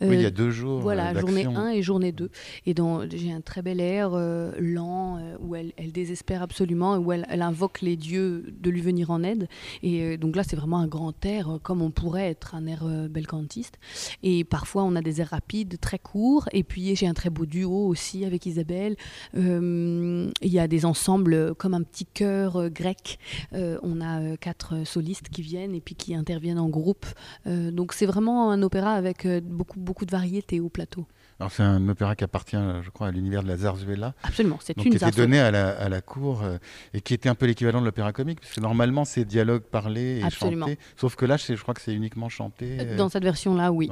oui, 0.00 0.16
il 0.16 0.22
y 0.22 0.26
a 0.26 0.30
deux 0.30 0.50
jours. 0.50 0.80
Voilà, 0.80 1.18
journée 1.18 1.46
1 1.46 1.70
et 1.70 1.82
journée 1.82 2.12
2. 2.12 2.30
Et 2.66 2.74
j'ai 3.10 3.32
un 3.32 3.40
très 3.40 3.62
bel 3.62 3.80
air 3.80 4.10
lent 4.58 5.18
où 5.40 5.54
elle, 5.54 5.72
elle, 5.76 5.92
désespère 5.92 6.42
absolument, 6.42 6.96
où 6.96 7.12
elle, 7.12 7.26
elle, 7.28 7.42
invoque 7.42 7.80
les 7.80 7.96
dieux 7.96 8.44
de 8.60 8.70
lui 8.70 8.80
venir 8.80 9.10
en 9.10 9.22
aide. 9.22 9.48
Et 9.82 10.16
donc 10.16 10.36
là, 10.36 10.42
c'est 10.42 10.56
vraiment 10.56 10.78
un 10.78 10.86
grand 10.86 11.24
air, 11.24 11.58
comme 11.62 11.82
on 11.82 11.90
pourrait 11.90 12.28
être 12.28 12.54
un 12.54 12.66
air 12.66 12.84
belcantiste. 13.08 13.78
Et 14.22 14.44
parfois, 14.44 14.84
on 14.84 14.96
a 14.96 15.02
des 15.02 15.20
airs 15.20 15.30
rapides, 15.30 15.78
très 15.80 15.98
courts. 15.98 16.48
Et 16.52 16.62
puis, 16.62 16.94
j'ai 16.96 17.06
un 17.06 17.14
très 17.14 17.30
beau 17.30 17.46
duo 17.46 17.86
aussi 17.86 18.24
avec 18.24 18.46
Isabelle. 18.46 18.96
Il 19.34 20.32
y 20.42 20.58
a 20.58 20.68
des 20.68 20.84
ensembles 20.84 21.54
comme 21.54 21.74
un 21.74 21.82
petit 21.82 22.06
chœur 22.06 22.70
grec. 22.70 23.18
on 23.52 24.00
a 24.00 24.36
quatre 24.36 24.84
solistes 24.84 25.28
qui 25.28 25.42
viennent 25.42 25.74
et 25.74 25.80
puis 25.80 25.94
qui 25.94 26.14
interviennent 26.14 26.58
en 26.58 26.68
groupe. 26.68 27.05
Donc, 27.46 27.92
c'est 27.92 28.06
vraiment 28.06 28.50
un 28.50 28.62
opéra 28.62 28.92
avec 28.92 29.26
beaucoup, 29.42 29.78
beaucoup 29.78 30.06
de 30.06 30.10
variété 30.10 30.60
au 30.60 30.68
plateau. 30.68 31.06
Alors 31.38 31.52
c'est 31.52 31.62
un 31.62 31.86
opéra 31.88 32.16
qui 32.16 32.24
appartient, 32.24 32.56
je 32.82 32.88
crois, 32.88 33.08
à 33.08 33.10
l'univers 33.10 33.42
de 33.42 33.48
la 33.48 33.58
Zarzuela. 33.58 34.14
Absolument, 34.22 34.58
c'est 34.62 34.74
une 34.76 34.84
Qui 34.84 34.96
était 34.96 35.10
donné 35.10 35.38
à 35.38 35.50
la, 35.50 35.68
à 35.68 35.88
la 35.90 36.00
cour 36.00 36.42
euh, 36.42 36.56
et 36.94 37.02
qui 37.02 37.12
était 37.12 37.28
un 37.28 37.34
peu 37.34 37.44
l'équivalent 37.44 37.80
de 37.80 37.84
l'opéra 37.84 38.12
comique, 38.12 38.40
parce 38.40 38.54
que 38.54 38.60
normalement 38.60 39.04
c'est 39.04 39.26
dialogue 39.26 39.62
parlé 39.62 40.20
et 40.20 40.22
Absolument. 40.22 40.66
chanté. 40.66 40.78
Sauf 40.96 41.14
que 41.14 41.26
là, 41.26 41.36
je 41.36 41.54
crois 41.60 41.74
que 41.74 41.82
c'est 41.82 41.92
uniquement 41.92 42.30
chanté. 42.30 42.78
Euh, 42.80 42.96
dans 42.96 43.10
cette 43.10 43.24
version-là, 43.24 43.70
oui. 43.70 43.90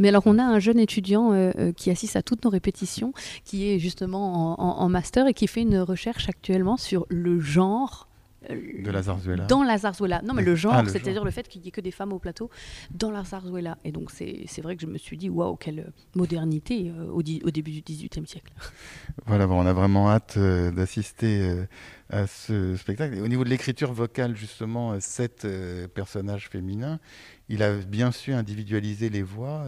Mais 0.00 0.08
alors 0.08 0.24
on 0.26 0.38
a 0.38 0.42
un 0.42 0.58
jeune 0.58 0.80
étudiant 0.80 1.32
euh, 1.32 1.72
qui 1.72 1.90
assiste 1.90 2.16
à 2.16 2.22
toutes 2.22 2.44
nos 2.44 2.50
répétitions, 2.50 3.12
qui 3.44 3.70
est 3.70 3.78
justement 3.78 4.60
en 4.60 4.88
master 4.88 5.28
et 5.28 5.34
qui 5.34 5.46
fait 5.46 5.62
une 5.62 5.78
recherche 5.78 6.28
actuellement 6.28 6.76
sur 6.76 7.06
le 7.08 7.38
genre 7.38 8.08
de 8.50 8.90
la 8.90 9.02
zarzuela. 9.02 9.44
Dans 9.46 9.62
la 9.62 9.78
zarzuela. 9.78 10.22
Non, 10.22 10.34
mais 10.34 10.42
le 10.42 10.54
genre, 10.54 10.74
ah, 10.74 10.84
c'est-à-dire 10.86 11.24
le 11.24 11.30
fait 11.30 11.48
qu'il 11.48 11.62
n'y 11.62 11.68
ait 11.68 11.70
que 11.70 11.80
des 11.80 11.90
femmes 11.90 12.12
au 12.12 12.18
plateau 12.18 12.50
dans 12.90 13.10
la 13.10 13.24
zarzuela. 13.24 13.78
Et 13.84 13.92
donc, 13.92 14.10
c'est 14.10 14.60
vrai 14.62 14.76
que 14.76 14.82
je 14.82 14.86
me 14.86 14.98
suis 14.98 15.16
dit, 15.16 15.28
waouh, 15.28 15.56
quelle 15.56 15.92
modernité 16.14 16.90
euh, 16.90 17.06
au, 17.06 17.18
au, 17.18 17.50
début 17.50 17.70
du 17.70 17.82
XVIIIe 17.82 18.26
siècle. 18.26 18.52
Voilà, 19.26 19.46
bon, 19.46 19.62
on 19.62 19.66
a 19.66 19.72
vraiment 19.72 20.10
hâte 20.10 20.34
euh, 20.36 20.70
d'assister 20.70 21.42
euh, 21.42 21.64
à 22.10 22.26
ce 22.26 22.76
spectacle. 22.76 23.14
Et 23.16 23.20
au 23.20 23.28
niveau 23.28 23.44
de 23.44 23.48
l'écriture 23.48 23.92
vocale, 23.92 24.36
justement, 24.36 24.98
sept 25.00 25.46
personnages 25.94 26.48
féminins, 26.48 27.00
il 27.48 27.62
a 27.62 27.76
bien 27.76 28.12
su 28.12 28.32
individualiser 28.32 29.08
les 29.08 29.22
voix. 29.22 29.64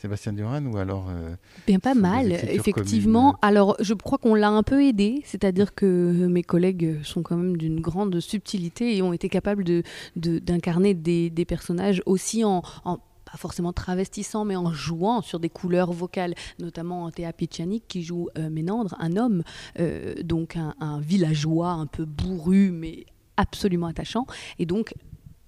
Sébastien 0.00 0.32
Duran 0.32 0.64
ou 0.64 0.78
alors 0.78 1.08
euh, 1.10 1.34
Bien 1.66 1.78
pas 1.78 1.94
mal, 1.94 2.32
effectivement. 2.32 3.36
Alors 3.42 3.76
je 3.80 3.92
crois 3.92 4.16
qu'on 4.16 4.34
l'a 4.34 4.48
un 4.48 4.62
peu 4.62 4.82
aidé, 4.82 5.20
c'est-à-dire 5.26 5.74
que 5.74 6.26
mes 6.26 6.42
collègues 6.42 7.02
sont 7.02 7.22
quand 7.22 7.36
même 7.36 7.58
d'une 7.58 7.80
grande 7.80 8.18
subtilité 8.20 8.96
et 8.96 9.02
ont 9.02 9.12
été 9.12 9.28
capables 9.28 9.62
de, 9.62 9.82
d'incarner 10.16 10.94
des, 10.94 11.28
des, 11.28 11.44
personnages 11.44 12.02
aussi 12.06 12.44
en, 12.44 12.62
pas 12.82 13.36
forcément 13.36 13.74
travestissant, 13.74 14.46
mais 14.46 14.56
en 14.56 14.72
jouant 14.72 15.20
sur 15.20 15.38
des 15.38 15.50
couleurs 15.50 15.92
vocales, 15.92 16.34
notamment 16.58 17.10
Théa 17.10 17.34
Picciani 17.34 17.82
qui 17.86 18.02
joue 18.02 18.28
euh, 18.38 18.48
Ménandre, 18.48 18.96
un 19.00 19.16
homme, 19.16 19.42
euh, 19.78 20.14
donc 20.22 20.56
un, 20.56 20.74
un, 20.80 21.00
villageois 21.00 21.72
un 21.72 21.86
peu 21.86 22.06
bourru, 22.06 22.70
mais 22.70 23.04
absolument 23.36 23.86
attachant. 23.86 24.26
Et 24.58 24.64
donc 24.64 24.94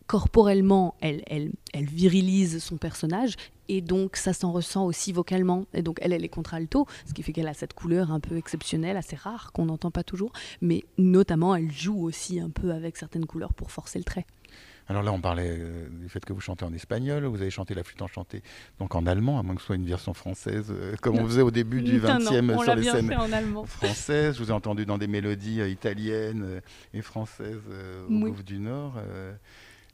corporellement, 0.06 0.94
elle, 1.00 1.22
elle, 1.26 1.52
elle, 1.72 1.86
virilise 1.86 2.62
son 2.62 2.76
personnage 2.76 3.36
et 3.68 3.80
donc 3.80 4.16
ça 4.16 4.32
s'en 4.32 4.52
ressent 4.52 4.84
aussi 4.84 5.12
vocalement. 5.12 5.66
Et 5.74 5.82
donc 5.82 5.98
elle, 6.00 6.12
elle 6.12 6.24
est 6.24 6.28
contre-alto, 6.28 6.86
ce 7.06 7.12
qui 7.12 7.22
fait 7.22 7.32
qu'elle 7.32 7.48
a 7.48 7.54
cette 7.54 7.74
couleur 7.74 8.12
un 8.12 8.20
peu 8.20 8.36
exceptionnelle, 8.36 8.96
assez 8.96 9.16
rare, 9.16 9.52
qu'on 9.52 9.66
n'entend 9.66 9.90
pas 9.90 10.04
toujours, 10.04 10.32
mais 10.60 10.84
notamment 10.98 11.54
elle 11.54 11.70
joue 11.70 12.02
aussi 12.02 12.40
un 12.40 12.50
peu 12.50 12.72
avec 12.72 12.96
certaines 12.96 13.26
couleurs 13.26 13.54
pour 13.54 13.70
forcer 13.70 13.98
le 13.98 14.04
trait. 14.04 14.26
Alors 14.88 15.02
là, 15.02 15.12
on 15.12 15.20
parlait 15.20 15.56
euh, 15.58 15.88
du 15.88 16.08
fait 16.08 16.24
que 16.24 16.32
vous 16.32 16.40
chantez 16.40 16.64
en 16.64 16.72
espagnol, 16.72 17.24
vous 17.24 17.40
avez 17.40 17.50
chanté 17.50 17.74
la 17.74 17.84
flûte 17.84 18.02
enchantée 18.02 18.42
donc 18.78 18.94
en 18.94 19.06
allemand, 19.06 19.38
à 19.38 19.42
moins 19.42 19.54
que 19.54 19.60
ce 19.60 19.68
soit 19.68 19.76
une 19.76 19.86
version 19.86 20.12
française, 20.12 20.66
euh, 20.70 20.96
comme 21.00 21.18
on 21.18 21.24
faisait 21.24 21.42
au 21.42 21.50
début 21.50 21.82
du 21.82 22.00
20e 22.00 22.62
sur 22.62 22.74
les 22.74 22.82
scènes 22.82 23.14
françaises. 23.66 24.36
Je 24.36 24.42
vous 24.42 24.50
ai 24.50 24.52
entendu 24.52 24.84
dans 24.84 24.98
des 24.98 25.06
mélodies 25.06 25.60
euh, 25.60 25.68
italiennes 25.68 26.60
et 26.92 27.02
françaises 27.02 27.62
au 28.08 28.12
oui. 28.12 28.32
du 28.44 28.58
Nord. 28.58 28.94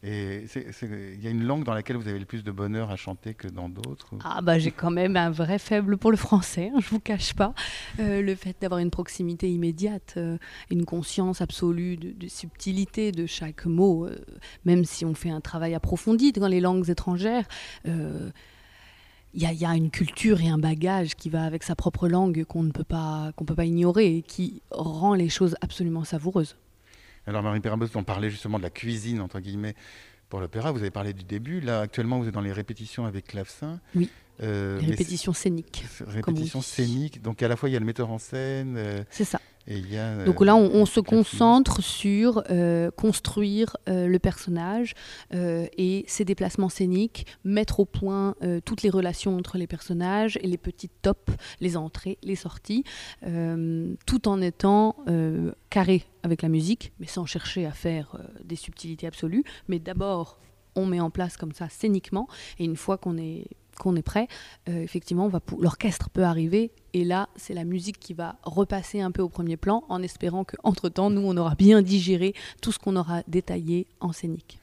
Et 0.04 0.44
il 0.82 1.20
y 1.20 1.26
a 1.26 1.30
une 1.30 1.42
langue 1.42 1.64
dans 1.64 1.74
laquelle 1.74 1.96
vous 1.96 2.06
avez 2.06 2.20
le 2.20 2.24
plus 2.24 2.44
de 2.44 2.52
bonheur 2.52 2.92
à 2.92 2.96
chanter 2.96 3.34
que 3.34 3.48
dans 3.48 3.68
d'autres? 3.68 4.14
Ah 4.22 4.40
bah 4.42 4.56
j'ai 4.56 4.70
quand 4.70 4.92
même 4.92 5.16
un 5.16 5.30
vrai 5.30 5.58
faible 5.58 5.98
pour 5.98 6.12
le 6.12 6.16
français, 6.16 6.70
hein, 6.72 6.78
je 6.80 6.88
vous 6.88 7.00
cache 7.00 7.34
pas. 7.34 7.52
Euh, 7.98 8.22
le 8.22 8.36
fait 8.36 8.56
d'avoir 8.60 8.78
une 8.78 8.92
proximité 8.92 9.50
immédiate, 9.50 10.14
euh, 10.16 10.38
une 10.70 10.84
conscience 10.84 11.40
absolue 11.40 11.96
de, 11.96 12.28
subtilité 12.28 13.10
de 13.10 13.26
chaque 13.26 13.66
mot, 13.66 14.06
euh, 14.06 14.16
même 14.64 14.84
si 14.84 15.04
on 15.04 15.14
fait 15.14 15.30
un 15.30 15.40
travail 15.40 15.74
approfondi 15.74 16.30
dans 16.30 16.46
les 16.46 16.60
langues 16.60 16.88
étrangères. 16.88 17.48
il 17.84 18.32
y, 19.34 19.64
a 19.64 19.74
une 19.74 19.90
culture 19.90 20.40
et 20.40 20.48
un 20.48 20.58
bagage 20.58 21.16
qui 21.16 21.28
va 21.28 21.42
avec 21.42 21.64
sa 21.64 21.74
propre 21.74 22.06
langue 22.06 22.44
qu'on 22.44 22.62
ne 22.62 22.70
peut 22.70 22.84
pas 22.84 23.32
qu'on 23.34 23.44
peut 23.44 23.54
pas 23.56 23.64
ignorer 23.64 24.16
et 24.16 24.22
qui 24.22 24.62
rend 24.70 25.14
les 25.14 25.28
choses 25.28 25.56
absolument 25.60 26.04
savoureuses. 26.04 26.56
Alors 27.28 27.42
Marie 27.42 27.60
Perrabos, 27.60 27.88
on 27.94 28.04
parlait 28.04 28.30
justement 28.30 28.56
de 28.56 28.62
la 28.62 28.70
cuisine, 28.70 29.20
entre 29.20 29.38
guillemets, 29.40 29.74
pour 30.30 30.40
l'opéra. 30.40 30.72
Vous 30.72 30.78
avez 30.78 30.90
parlé 30.90 31.12
du 31.12 31.24
début. 31.24 31.60
Là, 31.60 31.80
actuellement, 31.80 32.18
vous 32.18 32.26
êtes 32.26 32.32
dans 32.32 32.40
les 32.40 32.52
répétitions 32.52 33.04
avec 33.04 33.26
clavecin. 33.26 33.80
Oui. 33.94 34.08
Euh, 34.42 34.80
les 34.80 34.86
répétitions 34.86 35.34
scéniques. 35.34 35.84
Répétitions 36.06 36.62
scéniques. 36.62 37.20
Donc 37.20 37.42
à 37.42 37.48
la 37.48 37.56
fois, 37.56 37.68
il 37.68 37.72
y 37.72 37.76
a 37.76 37.80
le 37.80 37.84
metteur 37.84 38.10
en 38.10 38.18
scène. 38.18 38.76
Euh, 38.78 39.04
c'est 39.10 39.24
ça. 39.24 39.40
Euh, 39.70 40.24
Donc 40.24 40.44
là, 40.44 40.56
on, 40.56 40.86
se 40.86 41.00
concentre 41.00 41.82
sur 41.82 42.42
euh, 42.50 42.90
construire 42.90 43.76
euh, 43.88 44.06
le 44.06 44.18
personnage 44.18 44.94
et 45.32 46.04
ses 46.06 46.24
déplacements 46.24 46.68
scéniques, 46.68 47.26
mettre 47.44 47.80
au 47.80 47.84
point 47.84 48.34
toutes 48.64 48.82
les 48.82 48.90
relations 48.90 49.36
entre 49.36 49.58
les 49.58 49.66
personnages 49.66 50.38
et 50.42 50.46
les 50.46 50.56
petites 50.56 50.92
tops, 51.02 51.32
les 51.60 51.76
entrées, 51.76 52.18
les 52.22 52.36
sorties, 52.36 52.84
tout 54.06 54.28
en 54.28 54.40
étant 54.40 54.96
carré 55.70 56.04
avec 56.22 56.42
la 56.42 56.48
musique, 56.48 56.92
mais 57.00 57.06
sans 57.06 57.26
chercher 57.26 57.66
à 57.66 57.72
faire 57.72 58.16
des 58.44 58.56
subtilités 58.56 59.06
absolues. 59.06 59.44
Mais 59.68 59.78
d'abord, 59.78 60.38
on 60.76 60.86
met 60.86 61.00
en 61.00 61.10
place 61.10 61.36
comme 61.36 61.52
ça 61.52 61.68
scéniquement, 61.68 62.28
et 62.58 62.64
une 62.64 62.76
fois 62.76 62.98
qu'on 62.98 63.18
est 63.18 63.46
qu'on 63.78 63.96
est 63.96 64.02
prêt, 64.02 64.28
euh, 64.68 64.82
effectivement, 64.82 65.30
l'orchestre 65.58 66.10
peut 66.10 66.24
arriver 66.24 66.72
et 66.92 67.04
là, 67.04 67.28
c'est 67.36 67.54
la 67.54 67.64
musique 67.64 67.98
qui 67.98 68.14
va 68.14 68.36
repasser 68.42 69.00
un 69.00 69.10
peu 69.10 69.22
au 69.22 69.28
premier 69.28 69.56
plan 69.56 69.84
en 69.88 70.02
espérant 70.02 70.44
qu'entre-temps, 70.44 71.10
nous, 71.10 71.22
on 71.22 71.36
aura 71.36 71.54
bien 71.54 71.82
digéré 71.82 72.34
tout 72.62 72.72
ce 72.72 72.78
qu'on 72.78 72.96
aura 72.96 73.22
détaillé 73.28 73.86
en 74.00 74.12
scénique. 74.12 74.58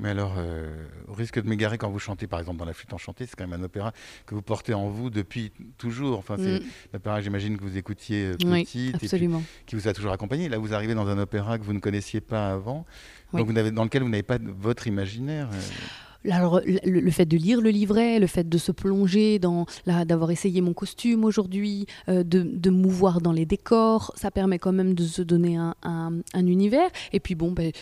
Mais 0.00 0.10
alors, 0.10 0.34
euh, 0.38 0.86
au 1.08 1.12
risque 1.12 1.42
de 1.42 1.48
m'égarer 1.48 1.76
quand 1.76 1.90
vous 1.90 1.98
chantez, 1.98 2.28
par 2.28 2.38
exemple, 2.38 2.58
dans 2.58 2.64
La 2.64 2.72
Flûte 2.72 2.92
Enchantée, 2.92 3.26
c'est 3.26 3.34
quand 3.34 3.48
même 3.48 3.60
un 3.60 3.64
opéra 3.64 3.92
que 4.26 4.34
vous 4.34 4.42
portez 4.42 4.72
en 4.72 4.88
vous 4.88 5.10
depuis 5.10 5.52
toujours. 5.76 6.18
Enfin, 6.18 6.36
c'est 6.38 6.60
mm. 6.60 6.66
l'opéra, 6.92 7.20
j'imagine, 7.20 7.56
que 7.58 7.64
vous 7.64 7.76
écoutiez 7.76 8.26
euh, 8.26 8.54
et 8.54 8.64
qui 8.64 8.92
vous 9.72 9.88
a 9.88 9.92
toujours 9.92 10.12
accompagné. 10.12 10.48
Là, 10.48 10.58
vous 10.58 10.72
arrivez 10.72 10.94
dans 10.94 11.08
un 11.08 11.18
opéra 11.18 11.58
que 11.58 11.64
vous 11.64 11.72
ne 11.72 11.80
connaissiez 11.80 12.20
pas 12.20 12.52
avant, 12.52 12.86
donc 13.32 13.48
vous 13.48 13.52
dans 13.52 13.84
lequel 13.84 14.02
vous 14.02 14.08
n'avez 14.08 14.22
pas 14.22 14.38
votre 14.40 14.86
imaginaire. 14.86 15.48
Le, 16.24 17.10
fait 17.10 17.26
de 17.26 17.36
lire 17.36 17.60
le 17.60 17.70
livret, 17.70 18.18
le 18.18 18.26
fait 18.26 18.48
de 18.48 18.58
se 18.58 18.72
plonger 18.72 19.38
dans, 19.38 19.66
d'avoir 19.86 20.30
essayé 20.30 20.60
mon 20.60 20.72
costume 20.72 21.24
aujourd'hui, 21.24 21.86
euh, 22.08 22.24
de, 22.24 22.70
mouvoir 22.70 23.20
dans 23.20 23.32
les 23.32 23.46
décors, 23.46 24.12
ça 24.16 24.30
permet 24.30 24.58
quand 24.58 24.72
même 24.72 24.94
de 24.94 25.04
se 25.04 25.22
donner 25.22 25.56
un, 25.56 25.74
un, 25.82 26.46
univers. 26.46 26.90
Et 27.12 27.20
puis 27.20 27.34
bon, 27.34 27.52
ben, 27.52 27.72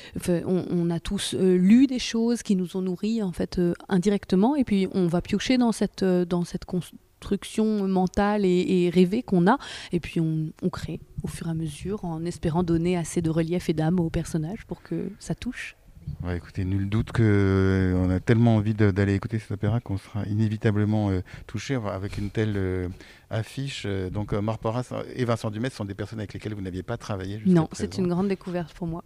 on, 0.46 0.90
a 0.90 1.01
tous 1.01 1.35
euh, 1.35 1.57
lu 1.57 1.87
des 1.87 1.99
choses 1.99 2.42
qui 2.42 2.57
nous 2.57 2.77
ont 2.77 2.83
nourris 2.83 3.22
en 3.22 3.33
fait 3.33 3.59
euh, 3.59 3.72
indirectement, 3.88 4.55
et 4.55 4.64
puis 4.64 4.87
on 4.92 5.07
va 5.07 5.22
piocher 5.22 5.59
dans 5.59 5.72
cette, 5.72 6.05
dans 6.05 6.44
cette 6.44 6.66
construction 6.66 7.88
mentale 7.88 8.44
et, 8.44 8.90
rêvée 8.92 9.22
qu'on 9.22 9.46
a, 9.46 9.59
et 9.92 10.01
puis 10.01 10.20
on, 10.20 10.53
on 10.62 10.68
crée 10.68 11.01
au 11.22 11.29
fur 11.29 11.49
et 11.49 11.51
à 11.51 11.55
mesure 11.55 12.05
en 12.05 12.25
espérant 12.25 12.62
donner 12.62 12.96
assez 12.96 13.22
de 13.22 13.31
relief 13.31 13.68
et 13.68 13.72
d'âme 13.72 13.99
au 13.99 14.11
personnage 14.11 14.64
pour 14.66 14.83
que 14.83 15.11
ça 15.18 15.35
touche. 15.35 15.77
Ouais, 16.22 16.38
écoutez, 16.38 16.64
nul 16.64 16.88
doute 16.88 17.12
qu'on 17.12 17.22
euh, 17.22 18.16
a 18.16 18.20
tellement 18.20 18.56
envie 18.56 18.74
d'aller 18.74 19.14
écouter 19.14 19.38
cet 19.38 19.52
opéra 19.52 19.80
qu'on 19.80 19.98
sera 19.98 20.24
inévitablement 20.24 21.10
euh, 21.10 21.20
touché 21.46 21.74
avec 21.74 22.18
une 22.18 22.30
telle 22.30 22.54
euh, 22.56 22.88
affiche. 23.30 23.86
donc 23.86 24.32
Marc 24.32 24.60
Porras 24.60 24.92
et 25.14 25.24
Vincent 25.24 25.50
Dumais 25.50 25.70
sont 25.70 25.84
des 25.84 25.94
personnes 25.94 26.18
avec 26.18 26.32
lesquelles 26.32 26.54
vous 26.54 26.62
n'aviez 26.62 26.82
pas 26.82 26.96
travaillé 26.96 27.40
Non, 27.46 27.68
c'est 27.72 27.98
une 27.98 28.08
grande 28.08 28.28
découverte 28.28 28.72
pour 28.74 28.86
moi. 28.86 29.04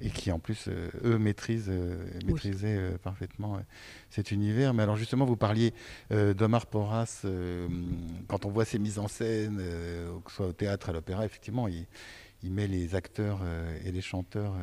Et 0.00 0.10
qui 0.10 0.32
en 0.32 0.38
plus, 0.38 0.68
eux, 1.04 1.18
maîtrisent, 1.18 1.70
maîtrisaient 2.26 2.80
parfaitement 3.02 3.60
cet 4.10 4.32
univers. 4.32 4.74
Mais 4.74 4.82
alors 4.82 4.96
justement, 4.96 5.24
vous 5.24 5.36
parliez 5.36 5.72
d'Omar 6.10 6.66
Porras, 6.66 7.24
quand 8.26 8.44
on 8.44 8.50
voit 8.50 8.64
ses 8.64 8.80
mises 8.80 8.98
en 8.98 9.06
scène, 9.06 9.58
que 10.24 10.30
ce 10.30 10.36
soit 10.36 10.46
au 10.48 10.52
théâtre, 10.52 10.90
à 10.90 10.92
l'opéra, 10.92 11.24
effectivement, 11.24 11.68
il, 11.68 11.86
il, 12.42 12.50
met 12.50 12.66
les 12.66 12.96
acteurs 12.96 13.40
et 13.84 13.92
les 13.92 14.00
chanteurs 14.00 14.54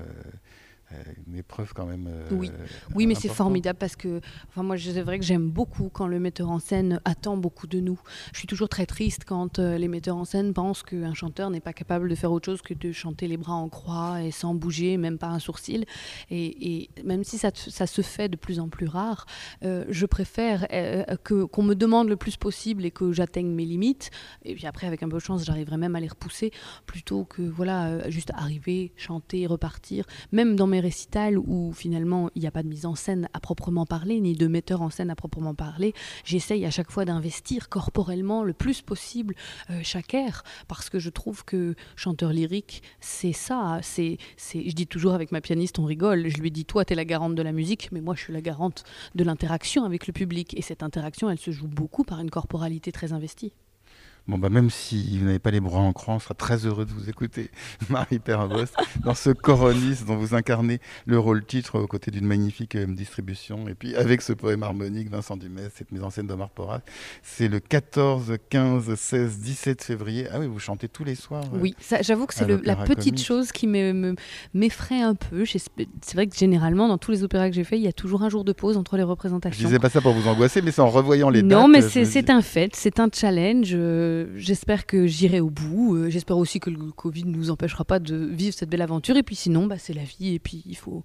une 1.27 1.35
épreuve 1.35 1.73
quand 1.73 1.85
même. 1.85 2.09
oui, 2.31 2.51
oui 2.95 3.07
mais 3.07 3.15
c'est 3.15 3.29
formidable 3.29 3.77
parce 3.79 3.95
que, 3.95 4.21
enfin, 4.49 4.63
moi, 4.63 4.77
c'est 4.77 5.01
vrai 5.01 5.19
que 5.19 5.25
j'aime 5.25 5.49
beaucoup 5.49 5.89
quand 5.89 6.07
le 6.07 6.19
metteur 6.19 6.49
en 6.49 6.59
scène 6.59 6.99
attend 7.05 7.37
beaucoup 7.37 7.67
de 7.67 7.79
nous. 7.79 7.99
Je 8.33 8.39
suis 8.39 8.47
toujours 8.47 8.69
très 8.69 8.85
triste 8.85 9.23
quand 9.25 9.59
les 9.59 9.87
metteurs 9.87 10.17
en 10.17 10.25
scène 10.25 10.53
pensent 10.53 10.83
qu'un 10.83 11.13
chanteur 11.13 11.49
n'est 11.49 11.59
pas 11.59 11.73
capable 11.73 12.09
de 12.09 12.15
faire 12.15 12.31
autre 12.31 12.45
chose 12.45 12.61
que 12.61 12.73
de 12.73 12.91
chanter 12.91 13.27
les 13.27 13.37
bras 13.37 13.53
en 13.53 13.69
croix 13.69 14.21
et 14.21 14.31
sans 14.31 14.53
bouger, 14.53 14.97
même 14.97 15.17
pas 15.17 15.27
un 15.27 15.39
sourcil. 15.39 15.85
Et, 16.29 16.89
même 17.03 17.23
si 17.23 17.37
ça, 17.37 17.51
ça, 17.53 17.87
se 17.87 18.01
fait 18.01 18.29
de 18.29 18.35
plus 18.35 18.59
en 18.59 18.69
plus 18.69 18.87
rare, 18.87 19.25
je 19.61 20.05
préfère 20.05 20.67
que 21.23 21.45
qu'on 21.45 21.63
me 21.63 21.75
demande 21.75 22.09
le 22.09 22.15
plus 22.15 22.37
possible 22.37 22.85
et 22.85 22.91
que 22.91 23.11
j'atteigne 23.11 23.51
mes 23.51 23.65
limites. 23.65 24.11
Et 24.43 24.55
puis 24.55 24.65
après, 24.67 24.87
avec 24.87 25.03
un 25.03 25.09
peu 25.09 25.17
de 25.17 25.21
chance, 25.21 25.45
j'arriverai 25.45 25.77
même 25.77 25.95
à 25.95 25.99
les 25.99 26.07
repousser 26.07 26.51
plutôt 26.85 27.25
que 27.25 27.41
voilà, 27.41 27.87
euh, 27.87 28.09
juste 28.09 28.31
arriver, 28.33 28.93
chanter, 28.95 29.47
repartir. 29.47 30.05
Même 30.31 30.55
dans 30.55 30.67
mes 30.67 30.79
récitals 30.81 31.37
où 31.37 31.71
finalement 31.73 32.29
il 32.35 32.41
n'y 32.41 32.47
a 32.47 32.51
pas 32.51 32.63
de 32.63 32.67
mise 32.67 32.85
en 32.85 32.95
scène 32.95 33.29
à 33.33 33.39
proprement 33.39 33.85
parler, 33.85 34.19
ni 34.19 34.33
de 34.33 34.47
metteur 34.47 34.81
en 34.81 34.89
scène 34.89 35.09
à 35.09 35.15
proprement 35.15 35.55
parler, 35.55 35.93
j'essaye 36.25 36.65
à 36.65 36.71
chaque 36.71 36.91
fois 36.91 37.05
d'investir 37.05 37.69
corporellement 37.69 38.43
le 38.43 38.53
plus 38.53 38.81
possible 38.81 39.35
euh, 39.69 39.79
chaque 39.83 40.13
air 40.13 40.43
parce 40.67 40.89
que 40.89 40.99
je 40.99 41.09
trouve 41.09 41.45
que 41.45 41.75
chanteur 41.95 42.33
lyrique, 42.33 42.83
c'est 42.99 43.33
ça. 43.33 43.79
C'est, 43.81 44.17
c'est, 44.37 44.69
je 44.69 44.75
dis 44.75 44.87
toujours 44.87 45.13
avec 45.13 45.31
ma 45.31 45.41
pianiste, 45.41 45.79
on 45.79 45.85
rigole. 45.85 46.29
Je 46.29 46.37
lui 46.37 46.51
dis, 46.51 46.65
toi, 46.65 46.85
tu 46.85 46.93
es 46.93 46.95
la 46.95 47.05
garante 47.05 47.35
de 47.35 47.41
la 47.41 47.51
musique, 47.51 47.89
mais 47.91 48.01
moi, 48.01 48.15
je 48.15 48.21
suis 48.21 48.33
la 48.33 48.41
garante 48.41 48.83
de 49.15 49.23
l'interaction 49.23 49.83
avec 49.83 50.07
le 50.07 50.13
public. 50.13 50.57
Et 50.57 50.61
cette 50.61 50.83
interaction, 50.83 51.29
elle 51.29 51.39
se 51.39 51.51
joue 51.51 51.67
beaucoup 51.67 52.03
par 52.03 52.19
une 52.19 52.29
corporalité 52.29 52.91
très 52.91 53.13
investie. 53.13 53.53
Bon, 54.27 54.37
bah, 54.37 54.49
même 54.49 54.69
si 54.69 55.17
vous 55.17 55.25
n'avez 55.25 55.39
pas 55.39 55.51
les 55.51 55.59
bras 55.59 55.79
en 55.79 55.93
croix, 55.93 56.13
on 56.13 56.19
sera 56.19 56.35
très 56.35 56.65
heureux 56.65 56.85
de 56.85 56.91
vous 56.91 57.09
écouter, 57.09 57.49
Marie 57.89 58.19
Perrabost, 58.19 58.75
dans 59.03 59.15
ce 59.15 59.31
Coronis 59.31 60.03
dont 60.05 60.15
vous 60.15 60.35
incarnez 60.35 60.79
le 61.05 61.17
rôle 61.17 61.43
titre 61.43 61.79
aux 61.79 61.87
côtés 61.87 62.11
d'une 62.11 62.25
magnifique 62.25 62.75
euh, 62.75 62.85
distribution. 62.85 63.67
Et 63.67 63.73
puis 63.73 63.95
avec 63.95 64.21
ce 64.21 64.33
poème 64.33 64.61
harmonique, 64.63 65.09
Vincent 65.09 65.37
Dumais, 65.37 65.69
cette 65.73 65.91
mise 65.91 66.03
en 66.03 66.11
scène 66.11 66.27
d'Omar 66.27 66.49
Porras. 66.49 66.81
C'est 67.23 67.47
le 67.47 67.59
14, 67.59 68.35
15, 68.49 68.93
16, 68.95 69.39
17 69.39 69.83
février. 69.83 70.27
Ah 70.31 70.39
oui, 70.39 70.45
vous 70.47 70.59
chantez 70.59 70.87
tous 70.87 71.03
les 71.03 71.15
soirs. 71.15 71.43
Euh, 71.53 71.59
oui, 71.59 71.75
j'avoue 72.01 72.27
que 72.27 72.35
c'est 72.35 72.47
la 72.63 72.75
petite 72.75 73.19
chose 73.19 73.51
qui 73.51 73.67
m'effraie 73.67 75.01
un 75.01 75.15
peu. 75.15 75.45
C'est 75.45 76.13
vrai 76.13 76.27
que 76.27 76.37
généralement, 76.37 76.87
dans 76.87 76.99
tous 76.99 77.11
les 77.11 77.23
opéras 77.23 77.49
que 77.49 77.55
j'ai 77.55 77.63
faits, 77.63 77.79
il 77.79 77.85
y 77.85 77.89
a 77.89 77.93
toujours 77.93 78.21
un 78.21 78.29
jour 78.29 78.43
de 78.43 78.53
pause 78.53 78.77
entre 78.77 78.97
les 78.97 79.03
représentations. 79.03 79.61
Je 79.61 79.65
disais 79.65 79.79
pas 79.79 79.89
ça 79.89 79.99
pour 79.99 80.13
vous 80.13 80.27
angoisser, 80.27 80.61
mais 80.61 80.71
c'est 80.71 80.81
en 80.81 80.89
revoyant 80.89 81.29
les 81.29 81.41
dates. 81.41 81.51
Non, 81.51 81.67
mais 81.67 81.81
c'est 81.81 82.29
un 82.29 82.41
fait, 82.41 82.75
c'est 82.75 82.99
un 82.99 83.09
challenge. 83.11 83.71
Euh, 83.73 84.10
j'espère 84.35 84.85
que 84.85 85.07
j'irai 85.07 85.39
au 85.39 85.49
bout. 85.49 85.95
Euh, 85.95 86.09
j'espère 86.09 86.37
aussi 86.37 86.59
que 86.59 86.69
le 86.69 86.91
Covid 86.91 87.25
ne 87.25 87.35
nous 87.35 87.51
empêchera 87.51 87.85
pas 87.85 87.99
de 87.99 88.15
vivre 88.15 88.53
cette 88.53 88.69
belle 88.69 88.81
aventure. 88.81 89.17
Et 89.17 89.23
puis 89.23 89.35
sinon, 89.35 89.67
bah, 89.67 89.77
c'est 89.77 89.93
la 89.93 90.03
vie. 90.03 90.33
Et 90.33 90.39
puis 90.39 90.63
il 90.65 90.77
faut. 90.77 91.03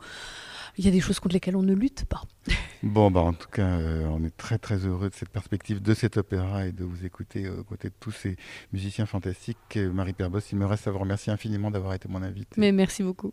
Il 0.78 0.84
y 0.84 0.88
a 0.88 0.90
des 0.90 1.00
choses 1.00 1.20
contre 1.20 1.34
lesquelles 1.34 1.56
on 1.56 1.62
ne 1.62 1.74
lutte 1.74 2.04
pas. 2.04 2.22
Bon, 2.82 3.10
bah, 3.10 3.20
en 3.20 3.32
tout 3.32 3.48
cas, 3.48 3.80
euh, 3.80 4.06
on 4.10 4.22
est 4.22 4.36
très 4.36 4.58
très 4.58 4.76
heureux 4.86 5.08
de 5.08 5.14
cette 5.14 5.30
perspective 5.30 5.80
de 5.80 5.94
cet 5.94 6.18
opéra 6.18 6.66
et 6.66 6.72
de 6.72 6.84
vous 6.84 7.04
écouter 7.06 7.48
aux 7.48 7.64
côtés 7.64 7.88
de 7.88 7.94
tous 7.98 8.12
ces 8.12 8.36
musiciens 8.72 9.06
fantastiques. 9.06 9.78
Marie 9.92 10.12
Perbos, 10.12 10.40
il 10.52 10.58
me 10.58 10.66
reste 10.66 10.86
à 10.86 10.90
vous 10.90 10.98
remercier 10.98 11.32
infiniment 11.32 11.70
d'avoir 11.70 11.94
été 11.94 12.06
mon 12.06 12.22
invité. 12.22 12.60
Mais 12.60 12.72
merci 12.72 13.02
beaucoup. 13.02 13.32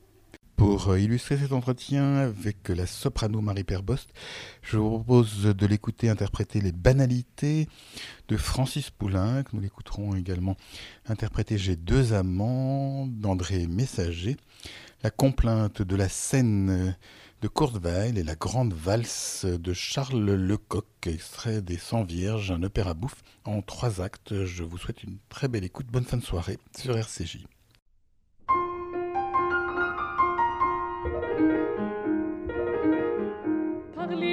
Pour 0.56 0.90
euh, 0.90 1.00
illustrer 1.00 1.38
cet 1.38 1.52
entretien 1.52 2.16
avec 2.16 2.70
la 2.70 2.86
soprano 2.86 3.42
Marie 3.42 3.64
Perbost, 3.64 4.10
je 4.62 4.78
vous 4.78 4.90
propose 4.90 5.44
de 5.44 5.66
l'écouter 5.66 6.10
interpréter 6.10 6.62
les 6.62 6.72
banalités 6.72 7.68
de 8.28 8.38
Francis 8.38 8.90
Poulenc. 8.90 9.44
Nous 9.54 9.62
l'écouterons 9.62 10.16
également 10.16 10.56
interpréter 11.08 11.58
J'ai 11.58 11.76
deux 11.76 12.14
amants 12.14 13.08
d'André 13.08 13.68
Messager, 13.68 14.38
la 15.04 15.10
complainte 15.10 15.82
de 15.82 15.96
la 15.96 16.08
scène 16.10 16.96
de 17.42 17.48
Kurzweil 17.48 18.18
et 18.18 18.24
la 18.24 18.36
grande 18.36 18.74
valse 18.74 19.46
de 19.46 19.74
Charles 19.74 20.36
Lecoq, 20.36 20.86
extrait 21.08 21.62
des 21.62 21.78
Cent 21.78 22.04
Vierges, 22.04 22.52
un 22.52 22.64
opéra 22.64 22.94
bouffe 22.94 23.24
en 23.44 23.62
trois 23.62 24.02
actes. 24.02 24.46
Je 24.46 24.64
vous 24.64 24.78
souhaite 24.78 25.04
une 25.04 25.18
très 25.30 25.48
belle 25.48 25.64
écoute. 25.64 25.88
Bonne 25.88 26.06
fin 26.06 26.18
de 26.18 26.24
soirée 26.24 26.60
sur 26.78 26.96
RCJ. 26.96 27.40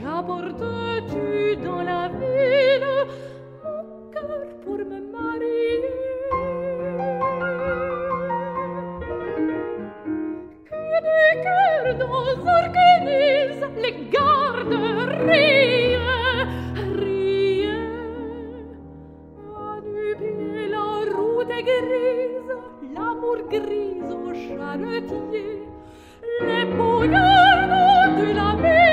Qu'apportes-tu 0.00 1.56
dans 1.62 1.82
la 1.82 2.08
ville? 2.08 2.86
Mon 3.62 4.10
cœur 4.10 4.46
pour 4.64 4.78
me 4.78 4.98
marier. 5.12 5.82
Que 10.70 10.84
des 11.06 11.32
cœurs 11.44 11.98
dans 11.98 12.32
organise 12.58 13.62
Les 13.82 13.94
gardes 14.10 14.72
À 19.54 19.80
du 19.82 20.16
pied 20.16 20.68
la 20.70 20.86
route 21.14 21.50
est 21.50 21.62
grise 21.62 22.52
L'amour 22.94 23.38
grise 23.50 24.12
au 24.14 24.32
charretier. 24.32 25.68
Les 26.40 26.64
bouillons 26.64 28.16
de 28.18 28.28
la 28.34 28.50
ville 28.62 28.89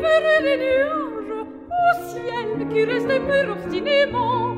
préférer 0.00 0.40
les 0.42 0.56
nuages 0.64 1.32
au 1.40 1.92
ciel 2.08 2.68
qui 2.68 2.84
reste 2.84 3.08
pur 3.08 3.52
obstinément. 3.52 4.54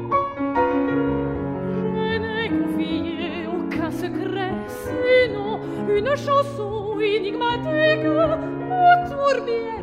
Je 1.75 2.19
n'ai 2.19 2.49
confié 2.49 3.47
aucun 3.49 3.91
secret, 3.91 4.53
sinon 4.69 5.61
une 5.89 6.17
chanson 6.17 6.99
énigmatique 7.01 8.05
au 8.05 9.11
tourbière. 9.11 9.82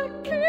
I 0.00 0.08
can 0.24 0.39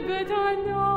Au 0.00 0.02
fond 0.02 0.08
de 0.08 0.89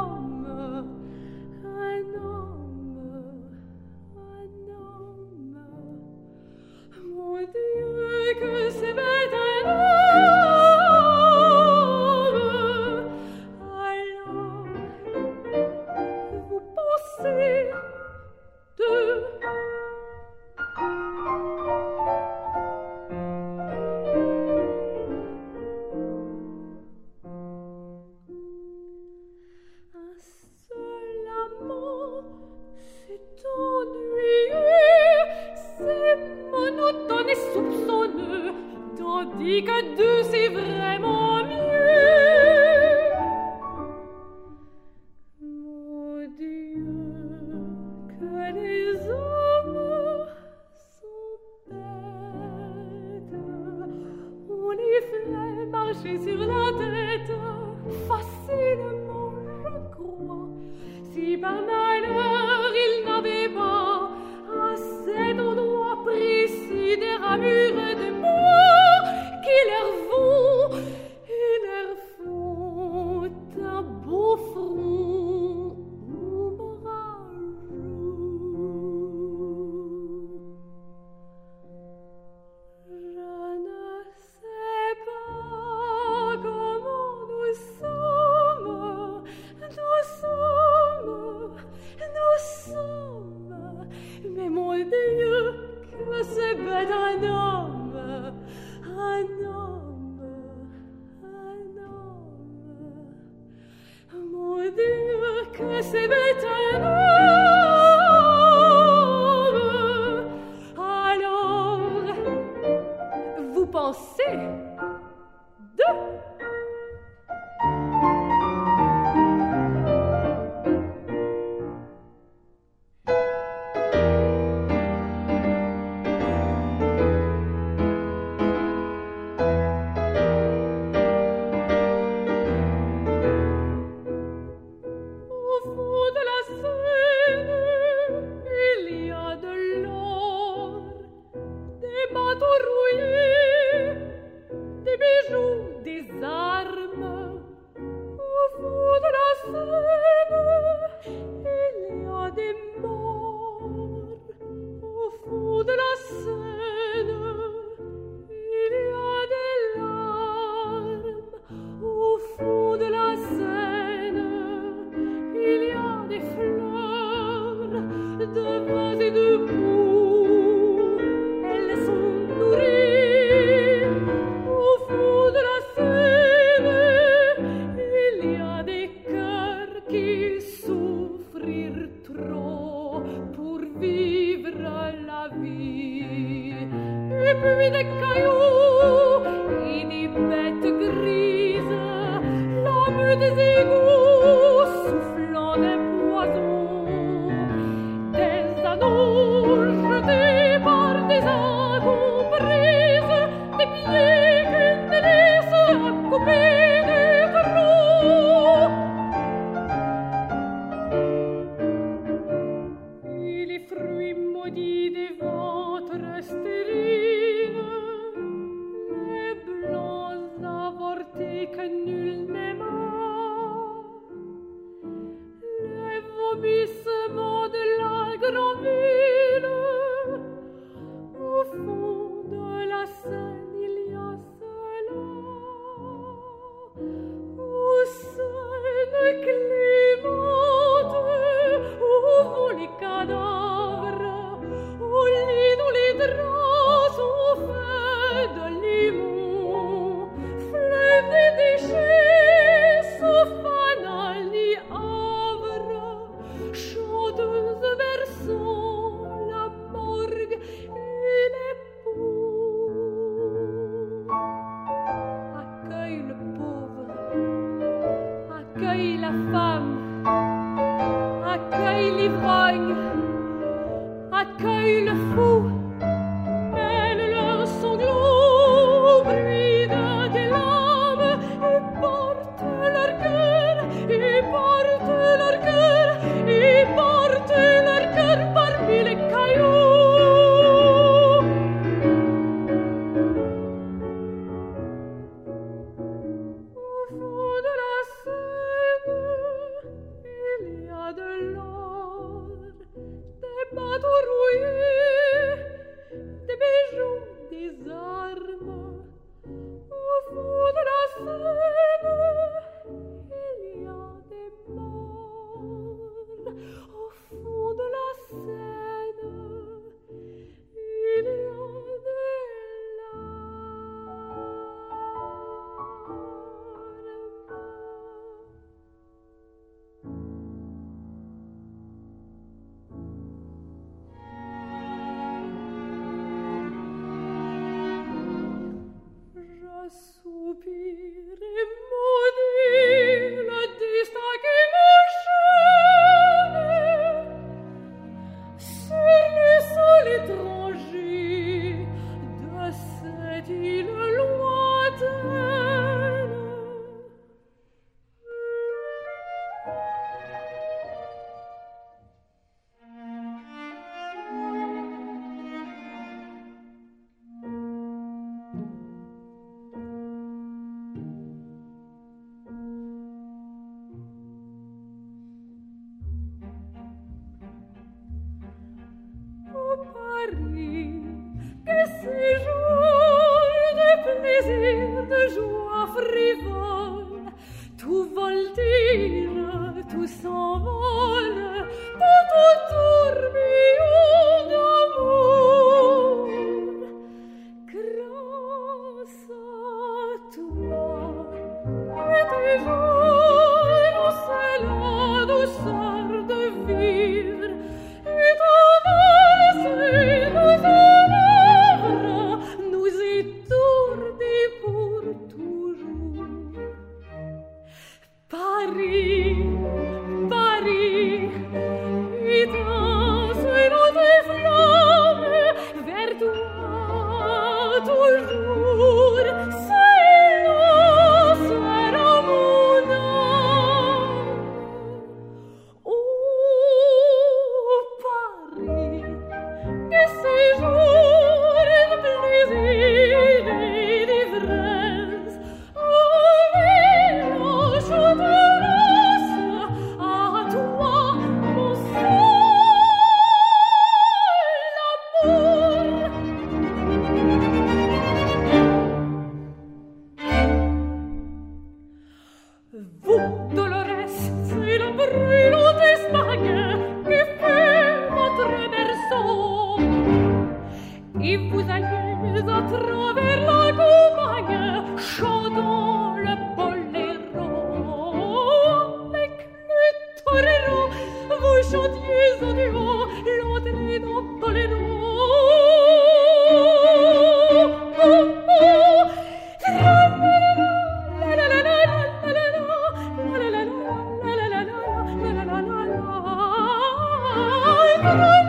Oh 497.95 498.22